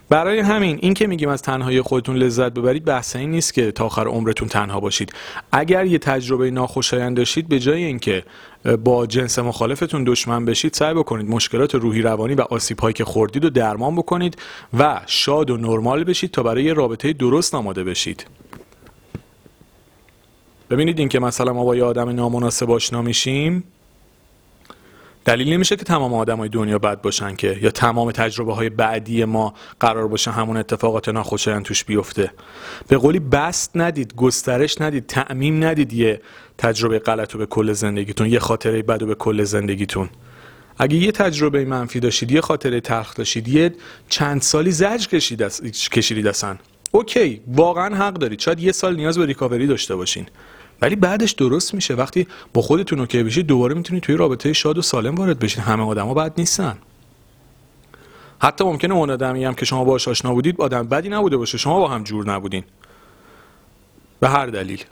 برای 0.08 0.38
همین 0.38 0.78
این 0.82 0.94
که 0.94 1.06
میگیم 1.06 1.28
از 1.28 1.42
تنهایی 1.42 1.82
خودتون 1.82 2.16
لذت 2.16 2.52
ببرید 2.52 2.84
بحث 2.84 3.16
این 3.16 3.30
نیست 3.30 3.54
که 3.54 3.72
تا 3.72 3.86
آخر 3.86 4.06
عمرتون 4.06 4.48
تنها 4.48 4.80
باشید. 4.80 5.12
اگر 5.52 5.84
یه 5.86 5.98
تجربه 5.98 6.50
ناخوشایند 6.50 7.16
داشتید 7.16 7.48
به 7.48 7.58
جای 7.58 7.84
اینکه 7.84 8.24
با 8.84 9.06
جنس 9.06 9.38
مخالفتون 9.38 10.04
دشمن 10.04 10.44
بشید 10.44 10.74
سعی 10.74 10.94
بکنید 10.94 11.30
مشکلات 11.30 11.74
روحی 11.74 12.02
روانی 12.02 12.34
و 12.34 12.40
آسیب 12.40 12.80
هایی 12.80 12.92
که 12.92 13.04
خوردید 13.04 13.44
رو 13.44 13.50
درمان 13.50 13.96
بکنید 13.96 14.38
و 14.78 15.00
شاد 15.06 15.50
و 15.50 15.56
نرمال 15.56 16.04
بشید 16.04 16.30
تا 16.30 16.42
برای 16.42 16.74
رابطه 16.74 17.12
درست 17.12 17.54
آماده 17.54 17.84
بشید. 17.84 18.26
ببینید 20.70 20.98
این 20.98 21.08
که 21.08 21.18
مثلا 21.18 21.52
ما 21.52 21.64
با 21.64 21.76
یه 21.76 21.84
آدم 21.84 22.08
نامناسب 22.08 22.70
آشنا 22.70 23.02
میشیم. 23.02 23.64
دلیل 25.24 25.52
نمیشه 25.52 25.76
که 25.76 25.84
تمام 25.84 26.14
آدمای 26.14 26.48
دنیا 26.48 26.78
بد 26.78 27.00
باشن 27.00 27.36
که 27.36 27.58
یا 27.62 27.70
تمام 27.70 28.10
تجربه 28.10 28.54
های 28.54 28.70
بعدی 28.70 29.24
ما 29.24 29.54
قرار 29.80 30.08
باشه 30.08 30.30
همون 30.30 30.56
اتفاقات 30.56 31.08
ناخوشایند 31.08 31.64
توش 31.64 31.84
بیفته. 31.84 32.30
به 32.88 32.96
قولی 32.96 33.18
بست 33.18 33.70
ندید 33.74 34.14
گسترش 34.14 34.80
ندید 34.80 35.06
تعمیم 35.06 35.64
ندید 35.64 35.92
یه 35.92 36.20
تجربه 36.58 36.98
غلط 36.98 37.32
رو 37.32 37.38
به 37.38 37.46
کل 37.46 37.72
زندگیتون 37.72 38.26
یه 38.26 38.38
خاطره 38.38 38.82
بد 38.82 39.00
رو 39.00 39.06
به 39.06 39.14
کل 39.14 39.44
زندگیتون. 39.44 40.08
اگه 40.78 40.96
یه 40.96 41.12
تجربه 41.12 41.64
منفی 41.64 42.00
داشتید 42.00 42.32
یه 42.32 42.40
خاطره 42.40 42.80
تلخ 42.80 43.14
داشتید 43.14 43.48
یه 43.48 43.74
چند 44.08 44.42
سالی 44.42 44.70
زجر 44.70 45.08
کشید 45.08 45.42
کشیدید 45.92 46.26
اصلا. 46.26 46.56
OK 46.92 47.40
واقعا 47.46 47.96
حق 47.96 48.14
دارید. 48.14 48.40
شاید 48.40 48.60
یه 48.60 48.72
سال 48.72 48.96
نیاز 48.96 49.18
به 49.18 49.26
recovery 49.26 49.66
داشته 49.66 49.96
باشین. 49.96 50.26
ولی 50.82 50.96
بعدش 50.96 51.32
درست 51.32 51.74
میشه. 51.74 51.94
وقتی 51.94 52.26
با 52.54 52.62
خودتون 52.62 53.00
OK 53.00 53.22
بشید 53.22 53.46
دوباره 53.46 53.74
می‌تونید 53.74 54.02
توی 54.02 54.16
رابطه 54.16 54.52
شاد 54.52 54.78
و 54.78 54.82
سالم 54.82 55.14
وارد 55.14 55.38
بشید 55.38 55.58
همه 55.58 55.82
آدما 55.82 56.14
بد 56.14 56.32
نیستن. 56.38 56.78
حتی 58.38 58.64
ممکنه 58.64 58.94
اون 58.94 59.10
آدمی 59.10 59.44
هم 59.44 59.54
که 59.54 59.64
شما 59.64 59.84
باهاش 59.84 60.08
آشنا 60.08 60.34
بودید 60.34 60.60
آدم 60.60 60.82
بدی 60.82 61.08
نبوده 61.08 61.36
باشه. 61.36 61.58
شما 61.58 61.78
با 61.78 61.88
هم 61.88 62.04
جور 62.04 62.30
نبودین. 62.30 62.64
به 64.20 64.28
هر 64.28 64.46
دلیل. 64.46 64.84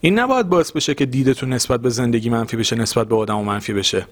این 0.00 0.18
نباید 0.18 0.48
باعث 0.48 0.72
بشه 0.72 0.94
که 0.94 1.06
دیدتون 1.06 1.52
نسبت 1.52 1.80
به 1.80 1.88
زندگی 1.88 2.30
منفی 2.30 2.56
بشه 2.56 2.76
نسبت 2.76 3.08
به 3.08 3.16
آدم 3.16 3.40
منفی 3.40 3.72
بشه. 3.72 4.06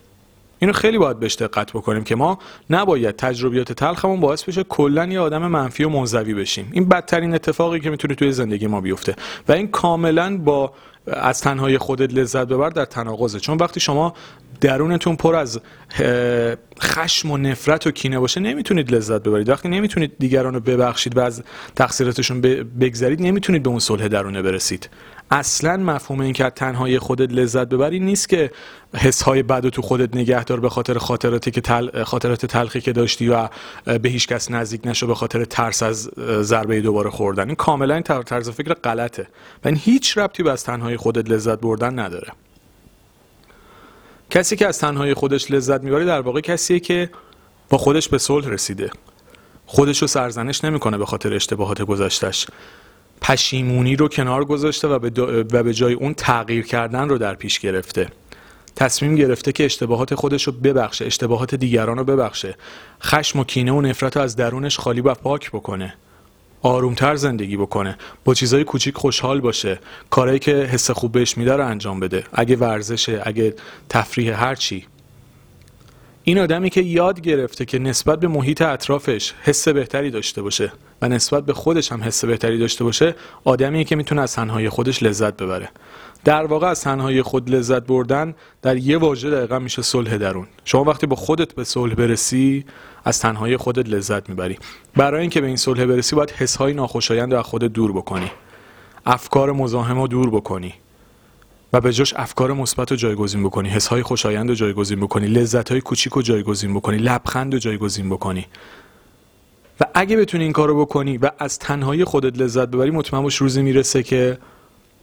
اینو 0.64 0.72
خیلی 0.72 0.98
باید 0.98 1.18
بهش 1.18 1.34
دقت 1.34 1.72
بکنیم 1.72 2.04
که 2.04 2.14
ما 2.14 2.38
نباید 2.70 3.16
تجربیات 3.16 3.72
تلخمون 3.72 4.20
باعث 4.20 4.44
بشه 4.44 4.64
کلا 4.64 5.06
یه 5.06 5.20
آدم 5.20 5.46
منفی 5.46 5.84
و 5.84 5.88
منزوی 5.88 6.34
بشیم. 6.34 6.70
این 6.72 6.88
بدترین 6.88 7.34
اتفاقی 7.34 7.80
که 7.80 7.90
می‌تونه 7.90 8.14
توی 8.14 8.32
زندگی 8.32 8.66
ما 8.66 8.80
بیفته 8.80 9.16
و 9.48 9.52
این 9.52 9.68
کاملا 9.68 10.36
با 10.36 10.72
از 11.06 11.40
تنهای 11.40 11.78
خودت 11.78 12.14
لذت 12.14 12.48
ببر 12.48 12.70
در 12.70 12.84
تناقضه. 12.84 13.40
چون 13.40 13.56
وقتی 13.56 13.80
شما 13.80 14.14
درونتون 14.60 15.16
پر 15.16 15.34
از 15.34 15.60
خشم 16.80 17.30
و 17.30 17.36
نفرت 17.36 17.86
و 17.86 17.90
کینه 17.90 18.18
باشه 18.18 18.40
نمی‌تونید 18.40 18.94
لذت 18.94 19.22
ببرید. 19.22 19.48
وقتی 19.48 19.68
نمی‌تونید 19.68 20.12
دیگران 20.18 20.54
رو 20.54 20.60
ببخشید 20.60 21.16
و 21.16 21.20
از 21.20 21.42
تقصیراتشون 21.76 22.40
بگذرید 22.80 23.22
نمی‌تونید 23.22 23.62
به 23.62 23.70
اون 23.70 23.78
صلح 23.78 24.08
درونه 24.08 24.42
برسید. 24.42 24.88
اصلا 25.34 25.76
مفهوم 25.76 26.20
این 26.20 26.32
که 26.32 26.50
تنهایی 26.50 26.98
خودت 26.98 27.32
لذت 27.32 27.68
ببری 27.68 28.00
نیست 28.00 28.28
که 28.28 28.50
حسهای 28.94 29.42
بد 29.42 29.64
رو 29.64 29.70
تو 29.70 29.82
خودت 29.82 30.16
نگه 30.16 30.44
دار 30.44 30.60
به 30.60 30.68
خاطر 30.68 30.98
خاطراتی 30.98 31.50
که 31.50 31.60
تل... 31.60 32.04
خاطرات 32.04 32.46
تلخی 32.46 32.80
که 32.80 32.92
داشتی 32.92 33.28
و 33.28 33.48
به 33.84 34.08
هیچ 34.08 34.28
کس 34.28 34.50
نزدیک 34.50 34.80
نشو 34.84 35.06
به 35.06 35.14
خاطر 35.14 35.44
ترس 35.44 35.82
از 35.82 36.10
ضربه 36.40 36.80
دوباره 36.80 37.10
خوردن. 37.10 37.46
این 37.46 37.54
کاملا 37.54 38.00
طرز 38.00 38.50
فکر 38.50 38.74
غلطه. 38.74 39.28
و 39.64 39.68
این 39.68 39.76
هیچ 39.76 40.18
ربطی 40.18 40.42
به 40.42 40.52
از 40.52 40.64
تنهایی 40.64 40.96
خودت 40.96 41.30
لذت 41.30 41.60
بردن 41.60 41.98
نداره. 41.98 42.32
کسی 44.30 44.56
که 44.56 44.66
از 44.66 44.78
تنهایی 44.78 45.14
خودش 45.14 45.50
لذت 45.50 45.82
می‌بره 45.82 46.04
در 46.04 46.20
واقع 46.20 46.40
کسیه 46.40 46.80
که 46.80 47.10
با 47.68 47.78
خودش 47.78 48.08
به 48.08 48.18
صلح 48.18 48.48
رسیده. 48.48 48.90
خودش 49.66 50.02
رو 50.02 50.08
سرزنش 50.08 50.64
نمی‌کنه 50.64 50.98
به 50.98 51.06
خاطر 51.06 51.34
اشتباهات 51.34 51.82
گذشتش 51.82 52.46
پشیمونی 53.24 53.96
رو 53.96 54.08
کنار 54.08 54.44
گذاشته 54.44 54.88
و 54.88 54.98
به, 54.98 55.22
و 55.52 55.62
به 55.62 55.74
جای 55.74 55.94
اون 55.94 56.14
تغییر 56.14 56.66
کردن 56.66 57.08
رو 57.08 57.18
در 57.18 57.34
پیش 57.34 57.58
گرفته. 57.58 58.08
تصمیم 58.76 59.14
گرفته 59.14 59.52
که 59.52 59.64
اشتباهات 59.64 60.14
خودش 60.14 60.42
رو 60.42 60.52
ببخشه 60.52 61.06
اشتباهات 61.06 61.54
دیگران 61.54 61.98
رو 61.98 62.04
ببخشه. 62.04 62.54
خشم 63.02 63.38
و 63.38 63.44
کینه 63.44 63.72
و 63.72 63.80
نفرت 63.80 64.16
رو 64.16 64.22
از 64.22 64.36
درونش 64.36 64.78
خالی 64.78 65.00
و 65.00 65.14
پاک 65.14 65.50
بکنه. 65.50 65.94
آرومتر 66.62 67.16
زندگی 67.16 67.56
بکنه. 67.56 67.98
با 68.24 68.34
چیزای 68.34 68.64
کوچیک 68.64 68.96
خوشحال 68.96 69.40
باشه. 69.40 69.78
کارهایی 70.10 70.38
که 70.38 70.52
حس 70.52 70.90
خوب 70.90 71.12
بهش 71.12 71.38
میده 71.38 71.56
رو 71.56 71.66
انجام 71.66 72.00
بده. 72.00 72.24
اگه 72.32 72.56
ورزشه 72.56 73.22
اگه 73.24 73.54
تفریح 73.88 74.44
هر 74.44 74.54
چی. 74.54 74.86
این 76.26 76.38
آدمی 76.38 76.70
که 76.70 76.80
یاد 76.80 77.20
گرفته 77.20 77.64
که 77.64 77.78
نسبت 77.78 78.20
به 78.20 78.28
محیط 78.28 78.62
اطرافش 78.62 79.34
حس 79.42 79.68
بهتری 79.68 80.10
داشته 80.10 80.42
باشه 80.42 80.72
و 81.02 81.08
نسبت 81.08 81.44
به 81.44 81.52
خودش 81.52 81.92
هم 81.92 82.02
حس 82.02 82.24
بهتری 82.24 82.58
داشته 82.58 82.84
باشه 82.84 83.14
آدمیه 83.44 83.84
که 83.84 83.96
می‌تونه 83.96 84.20
از 84.20 84.34
تنهایی 84.34 84.68
خودش 84.68 85.02
لذت 85.02 85.36
ببره. 85.36 85.68
در 86.24 86.46
واقع 86.46 86.66
از 86.66 86.80
تنهایی 86.80 87.22
خود 87.22 87.50
لذت 87.50 87.86
بردن 87.86 88.34
در 88.62 88.76
یه 88.76 88.98
واژه 88.98 89.30
دقیقا 89.30 89.58
میشه 89.58 89.82
صلح 89.82 90.16
درون. 90.16 90.46
شما 90.64 90.84
وقتی 90.84 91.06
با 91.06 91.16
خودت 91.16 91.54
به 91.54 91.64
صلح 91.64 91.94
برسی 91.94 92.64
از 93.04 93.20
تنهایی 93.20 93.56
خودت 93.56 93.88
لذت 93.88 94.28
می‌بری. 94.28 94.58
برای 94.96 95.20
اینکه 95.20 95.40
به 95.40 95.46
این 95.46 95.56
صلح 95.56 95.84
برسی 95.84 96.16
باید 96.16 96.30
حسهای 96.30 96.72
ناخوشایند 96.72 97.32
رو 97.32 97.38
از 97.38 97.44
خودت 97.44 97.72
دور 97.72 97.92
بکنی. 97.92 98.30
افکار 99.06 99.52
مزاحم 99.52 100.00
رو 100.00 100.08
دور 100.08 100.30
بکنی. 100.30 100.74
و 101.74 101.80
به 101.80 101.92
جاش 101.92 102.14
افکار 102.16 102.52
مثبت 102.52 102.90
رو 102.90 102.96
جایگزین 102.96 103.42
بکنی 103.42 103.68
حسهای 103.68 104.02
خوشایند 104.02 104.48
رو 104.48 104.54
جایگزین 104.54 105.00
بکنی 105.00 105.26
لذتهای 105.26 105.80
کوچیک 105.80 106.12
رو 106.12 106.22
جایگزین 106.22 106.74
بکنی 106.74 106.96
لبخند 106.98 107.52
رو 107.52 107.58
جایگزین 107.58 108.10
بکنی. 108.10 108.46
و 109.80 109.84
اگه 109.94 110.16
بتونی 110.16 110.44
این 110.44 110.52
کارو 110.52 110.80
بکنی 110.80 111.18
و 111.18 111.30
از 111.38 111.58
تنهایی 111.58 112.04
خودت 112.04 112.38
لذت 112.38 112.68
ببری 112.68 112.90
مطمئن 112.90 113.22
باش 113.22 113.36
روزی 113.36 113.62
می‌رسه 113.62 114.02
که 114.02 114.38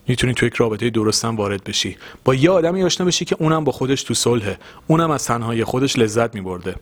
می‌تونی 0.08 0.34
تو 0.34 0.46
یک 0.46 0.54
رابطه 0.54 0.90
درستم 0.90 1.36
وارد 1.36 1.64
بشی. 1.64 1.98
با 2.24 2.36
یه 2.36 2.50
آدمی 2.50 2.84
آشنا 2.84 3.08
بشی 3.08 3.26
که 3.26 3.36
اونم 3.40 3.64
با 3.64 3.72
خودش 3.72 4.04
تو 4.04 4.14
صلحه 4.14 4.58
اونم 4.88 5.12
از 5.12 5.26
تنهایی 5.26 5.64
خودش 5.64 6.00
لذت 6.00 6.36
میبرده. 6.36 6.76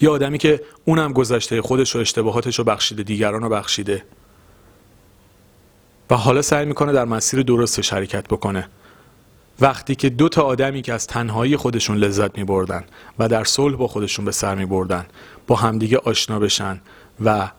یه 0.00 0.10
آدمی 0.10 0.38
که 0.38 0.60
اونم 0.84 1.12
گذشته 1.12 1.62
خودش 1.62 1.96
و 1.96 1.98
اشتباهاتش 1.98 2.58
رو 2.58 2.64
بخشیده 2.64 3.02
دیگران 3.02 3.42
رو 3.42 3.48
بخشیده. 3.48 4.02
و 6.10 6.16
حالا 6.16 6.42
سعی 6.42 6.66
می‌کنه 6.66 6.92
در 6.92 7.04
مسیر 7.04 7.42
درست 7.42 7.80
شرکت 7.80 8.28
بکنه. 8.28 8.68
وقتی 9.60 9.94
که 9.94 10.10
دو 10.10 10.28
تا 10.28 10.42
آدمی 10.42 10.82
که 10.82 10.92
از 10.92 11.06
تنهایی 11.06 11.56
خودشون 11.56 11.96
لذت 11.96 12.38
میبردن 12.38 12.84
و 13.18 13.28
در 13.28 13.44
صلح 13.44 13.76
با 13.76 13.88
خودشون 13.88 14.24
به 14.24 14.32
سر 14.32 14.54
میبردن 14.54 15.06
با 15.46 15.56
همدیگه 15.56 15.98
آشنا 15.98 16.38
بشن 16.38 16.80
و 17.24 17.50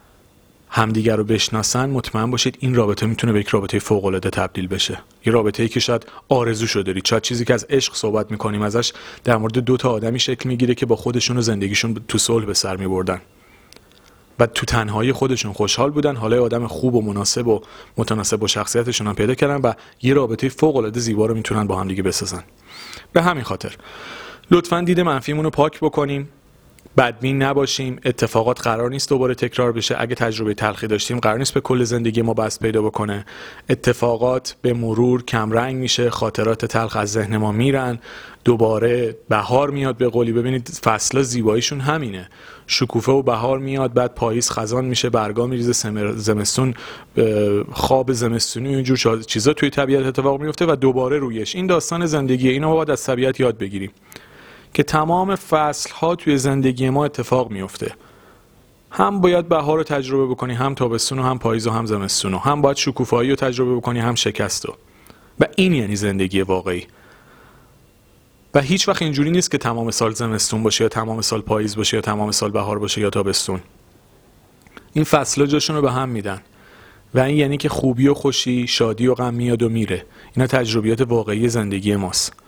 همدیگر 0.69 1.15
رو 1.15 1.23
بشناسن 1.23 1.89
مطمئن 1.89 2.31
باشید 2.31 2.57
این 2.59 2.75
رابطه 2.75 3.05
می‌تونه 3.05 3.33
به 3.33 3.39
یک 3.39 3.47
رابطه 3.47 3.79
فوق 3.79 4.05
العاده 4.05 4.29
تبدیل 4.29 4.67
بشه. 4.67 4.99
یه 5.25 5.33
رابطه 5.33 5.63
ای 5.63 5.69
که 5.69 5.79
شاید 5.79 6.05
آرزوشو 6.29 6.81
دارید. 6.81 7.05
شاید 7.05 7.23
چیزی 7.23 7.45
که 7.45 7.53
از 7.53 7.65
عشق 7.69 7.95
صحبت 7.95 8.31
می‌کنیم 8.31 8.61
ازش 8.61 8.93
در 9.23 9.37
مورد 9.37 9.57
دو 9.57 9.77
تا 9.77 9.91
آدمی 9.91 10.19
شکل 10.19 10.49
می‌گیره 10.49 10.75
که 10.75 10.85
با 10.85 10.95
خودشون 10.95 11.37
و 11.37 11.41
زندگیشون 11.41 11.97
تو 12.07 12.17
صلح 12.17 12.45
به 12.45 12.53
سر 12.53 12.77
میبردن. 12.77 13.21
و 14.39 14.45
تو 14.45 14.65
تنهایی 14.65 15.11
خودشون 15.11 15.53
خوشحال 15.53 15.91
بودن. 15.91 16.15
حالا 16.15 16.43
آدم 16.43 16.67
خوب 16.67 16.95
و 16.95 17.01
مناسب 17.01 17.47
و 17.47 17.61
متناسب 17.97 18.37
با 18.37 18.47
شخصیتشون 18.47 19.07
هم 19.07 19.15
پیدا 19.15 19.35
کردن 19.35 19.55
و 19.55 19.73
یه 20.01 20.13
رابطه 20.13 20.49
فوق 20.49 20.75
العاده 20.75 20.99
زیبا 20.99 21.25
رو 21.25 21.35
می‌تونن 21.35 21.67
با 21.67 21.79
هم 21.79 21.87
دیگه 21.87 22.03
بسازن. 22.03 22.43
به 23.13 23.21
همین 23.21 23.43
خاطر 23.43 23.75
لطفا 24.51 24.81
دید 24.81 24.99
منفیمون 24.99 25.43
رو 25.43 25.49
پاک 25.49 25.79
بکنیم. 25.79 26.29
بدبین 26.97 27.41
نباشیم 27.41 27.99
اتفاقات 28.05 28.61
قرار 28.61 28.89
نیست 28.89 29.09
دوباره 29.09 29.35
تکرار 29.35 29.71
بشه. 29.71 29.95
اگه 29.99 30.15
تجربه 30.15 30.53
تلخی 30.53 30.87
داشتیم 30.87 31.19
قرار 31.19 31.37
نیست 31.37 31.53
به 31.53 31.61
کل 31.61 31.83
زندگی 31.83 32.21
ما 32.21 32.33
بست 32.33 32.59
پیدا 32.59 32.81
بکنه. 32.81 33.25
اتفاقات 33.69 34.55
به 34.61 34.73
مرور 34.73 35.23
کمرنگ 35.23 35.75
میشه 35.75 36.09
خاطرات 36.09 36.65
تلخ 36.65 36.95
از 36.95 37.11
ذهن 37.11 37.37
ما 37.37 37.51
میرن. 37.51 37.99
دوباره 38.45 39.17
بهار 39.29 39.69
میاد 39.69 39.97
به 39.97 40.07
قولی. 40.07 40.31
ببینید 40.31 40.69
فصلا 40.69 41.23
زیباییشون 41.23 41.79
همینه. 41.79 42.29
شکوفه 42.67 43.11
و 43.11 43.21
بهار 43.21 43.59
میاد 43.59 43.93
بعد 43.93 44.15
پاییز 44.15 44.51
خزان 44.51 44.85
میشه 44.85 45.09
برگا 45.09 45.47
میریزه 45.47 46.13
زمستون 46.15 46.73
خواب 47.71 48.13
زمستونی 48.13 48.75
اینجور 48.75 49.21
چیزا 49.21 49.53
توی 49.53 49.69
طبیعت 49.69 50.05
اتفاق 50.05 50.41
میفته 50.41 50.65
و 50.65 50.75
دوباره 50.75 51.17
رویش. 51.17 51.55
این 51.55 51.67
داستان 51.67 52.05
زندگی 52.05 52.49
اینو 52.49 52.73
باید 52.73 52.91
از 52.91 53.03
طبیعت 53.03 53.39
یاد 53.39 53.57
بگیریم. 53.57 53.91
که 54.73 54.83
تمام 54.83 55.35
فصل 55.35 55.91
ها 55.91 56.15
توی 56.15 56.37
زندگی 56.37 56.89
ما 56.89 57.05
اتفاق 57.05 57.51
میفته 57.51 57.95
هم 58.91 59.21
باید 59.21 59.49
بهار 59.49 59.77
رو 59.77 59.83
تجربه 59.83 60.27
بکنی 60.27 60.53
هم 60.53 60.73
تابستون 60.73 61.19
و 61.19 61.23
هم 61.23 61.39
پاییز 61.39 61.67
و 61.67 61.71
هم 61.71 61.85
زمستون 61.85 62.33
و 62.33 62.37
هم 62.37 62.61
باید 62.61 62.77
شکوفایی 62.77 63.29
رو 63.29 63.35
تجربه 63.35 63.75
بکنی 63.75 63.99
هم 63.99 64.15
شکست 64.15 64.65
رو. 64.65 64.75
و 65.39 65.45
این 65.55 65.73
یعنی 65.73 65.95
زندگی 65.95 66.41
واقعی. 66.41 66.87
و 68.53 68.61
هیچ 68.61 68.87
وقت 68.87 69.01
اینجوری 69.01 69.31
نیست 69.31 69.51
که 69.51 69.57
تمام 69.57 69.91
سال 69.91 70.11
زمستون 70.11 70.63
باشه 70.63 70.83
یا 70.83 70.89
تمام 70.89 71.21
سال 71.21 71.41
پاییز 71.41 71.75
باشه 71.75 71.97
یا 71.97 72.01
تمام 72.01 72.31
سال 72.31 72.51
بهار 72.51 72.79
باشه 72.79 73.01
یا 73.01 73.09
تابستون. 73.09 73.59
این 74.93 75.05
فصل 75.05 75.45
جاشون 75.45 75.75
رو 75.75 75.81
به 75.81 75.91
هم 75.91 76.09
میدن. 76.09 76.41
و 77.13 77.19
این 77.19 77.37
یعنی 77.37 77.57
که 77.57 77.69
خوبی 77.69 78.07
و 78.07 78.13
خوشی 78.13 78.67
شادی 78.67 79.07
و 79.07 79.13
غم 79.13 79.33
میاد 79.33 79.63
و 79.63 79.69
میره. 79.69 80.05
اینا 80.35 80.47
تجربیات 80.47 81.01
واقعی 81.01 81.49
زندگی 81.49 81.95
ماست. 81.95 82.42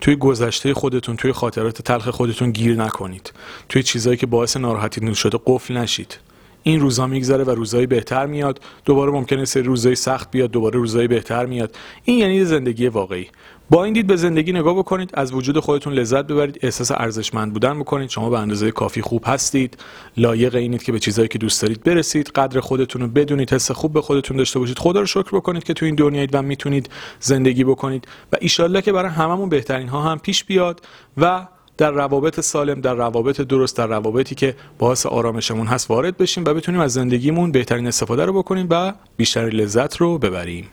توی 0.00 0.16
گذشته 0.16 0.74
خودتون 0.74 1.16
توی 1.16 1.32
خاطرات 1.32 1.82
تلخ 1.82 2.08
خودتون 2.08 2.50
گیر 2.50 2.76
نکنید. 2.76 3.32
توی 3.68 3.82
چیزایی 3.82 4.16
که 4.16 4.26
باعث 4.26 4.56
ناراحتیتون 4.56 5.14
شده 5.14 5.38
قفل 5.46 5.76
نشید. 5.76 6.18
این 6.62 6.80
روزا 6.80 7.06
میگذره 7.06 7.44
و 7.44 7.50
روزایی 7.50 7.86
بهتر 7.86 8.26
میاد. 8.26 8.60
دوباره 8.84 9.12
ممکنه 9.12 9.44
سری 9.44 9.62
روزای 9.62 9.94
سخت 9.94 10.30
بیاد 10.30 10.50
دوباره 10.50 10.78
روزایی 10.78 11.08
بهتر 11.08 11.46
میاد. 11.46 11.76
این 12.04 12.18
یعنی 12.18 12.44
زندگی 12.44 12.88
واقعی. 12.88 13.28
با 13.70 13.84
این 13.84 13.92
دید 13.92 14.06
به 14.06 14.16
زندگی 14.16 14.52
نگاه 14.52 14.74
بکنید 14.74 15.10
از 15.14 15.32
وجود 15.32 15.58
خودتون 15.58 15.92
لذت 15.92 16.26
ببرید 16.26 16.58
احساس 16.62 16.90
ارزشمند 16.90 17.52
بودن 17.52 17.80
بکنید. 17.80 18.10
شما 18.10 18.30
به 18.30 18.38
اندازه 18.38 18.70
کافی 18.70 19.02
خوب 19.02 19.22
هستید. 19.26 19.78
لایق 20.16 20.54
اینید 20.54 20.82
که 20.82 20.92
به 20.92 20.98
چیزایی 20.98 21.28
که 21.28 21.38
دوست 21.38 21.62
دارید 21.62 21.82
برسید. 21.82 22.28
قدر 22.28 22.60
خودتون 22.60 23.02
رو 23.02 23.08
بدونید 23.08 23.52
حس 23.52 23.70
خوب 23.70 23.92
به 23.92 24.02
خودتون 24.02 24.36
داشته 24.36 24.58
باشید. 24.58 24.78
خدا 24.78 25.00
رو 25.00 25.06
شکر 25.06 25.36
بکنید 25.36 25.64
که 25.64 25.74
تو 25.74 25.86
این 25.86 25.94
دنیایید 25.94 26.34
و 26.34 26.42
می‌تونید 26.42 26.90
زندگی 27.20 27.64
بکنید. 27.64 28.08
و 28.32 28.36
ایشالله 28.40 28.82
که 28.82 28.92
برای 28.92 29.10
هممون 29.10 29.48
بهترین 29.48 29.88
ها 29.88 30.02
هم 30.02 30.18
پیش 30.18 30.44
بیاد 30.44 30.80
و 31.16 31.46
در 31.78 31.90
روابط 31.90 32.40
سالم 32.40 32.80
در 32.80 32.94
روابط 32.94 33.40
درست 33.40 33.76
در 33.76 33.86
روابطی 33.86 34.34
که 34.34 34.56
باعث 34.78 35.06
آرامشمون 35.06 35.66
هست 35.66 35.90
وارد 35.90 36.16
بشیم 36.16 36.44
و 36.44 36.54
بتونیم 36.54 36.80
از 36.80 36.92
زندگیمون 36.92 37.52
بهترین 37.52 37.86
استفاده 37.86 38.24
رو 38.24 38.32
بکنیم 38.32 38.66
و 38.70 38.92
بیشترین 39.16 39.60
لذت 39.60 39.96
رو 39.96 40.18
ببریم. 40.18 40.68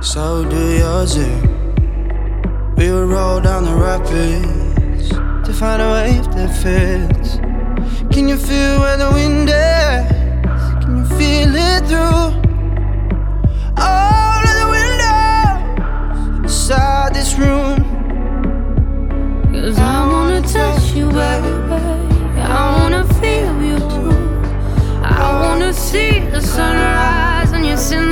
So 0.00 0.44
do 0.48 0.78
yours. 0.78 1.16
eh? 1.16 1.40
We 2.76 2.90
will 2.90 3.06
roll 3.06 3.40
down 3.40 3.64
the 3.64 3.74
rapids 3.74 5.08
to 5.46 5.52
find 5.52 5.82
a 5.82 5.90
wave 5.92 6.24
that 6.34 6.50
fits. 6.62 7.36
Can 8.14 8.26
you 8.28 8.36
feel 8.36 8.80
where 8.80 8.96
the 8.96 9.10
wind 9.12 9.48
is? 9.48 10.84
Can 10.84 10.92
you 10.98 11.04
feel 11.18 11.54
it 11.54 11.82
through 11.88 12.26
all 13.76 14.40
of 14.50 14.54
the 14.62 14.68
windows 14.76 16.44
inside 16.44 17.14
this 17.14 17.36
room? 17.38 17.76
Cause 19.52 19.78
I 19.78 20.06
wanna 20.12 20.40
touch 20.40 20.92
you, 20.94 21.06
baby. 21.08 21.52
I 22.40 22.78
wanna 22.80 23.04
feel 23.20 23.54
you 23.62 23.78
too. 23.78 24.10
I 25.04 25.28
wanna 25.42 25.72
see 25.74 26.20
the 26.30 26.40
sunrise 26.40 27.52
and 27.52 27.64
your 27.66 27.76
sins, 27.76 28.09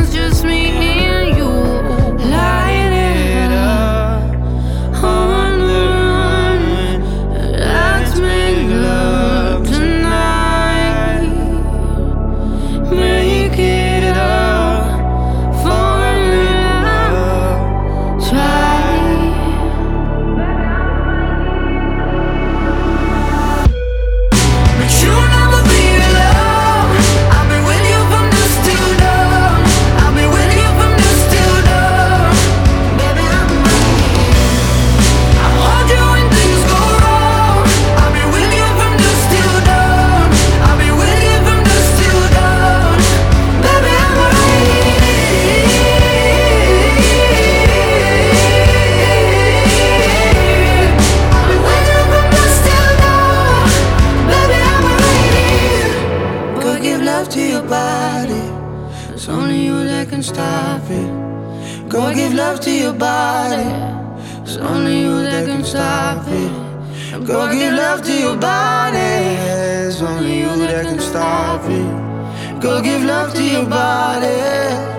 give 72.83 73.05
love 73.05 73.35
to 73.35 73.43
your 73.43 73.67
body. 73.67 74.98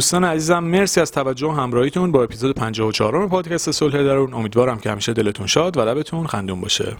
دوستان 0.00 0.24
عزیزم 0.24 0.64
مرسی 0.64 1.00
از 1.00 1.12
توجه 1.12 1.46
و 1.46 1.50
همراهیتون 1.50 2.12
با 2.12 2.22
اپیزود 2.22 2.54
54 2.54 3.28
پادکست 3.28 3.70
صلح 3.70 4.02
درون. 4.02 4.34
امیدوارم 4.34 4.78
که 4.78 4.90
همیشه 4.90 5.12
دلتون 5.12 5.46
شاد 5.46 5.76
و 5.76 5.80
لبتون 5.80 6.26
خندون 6.26 6.60
باشه. 6.60 6.96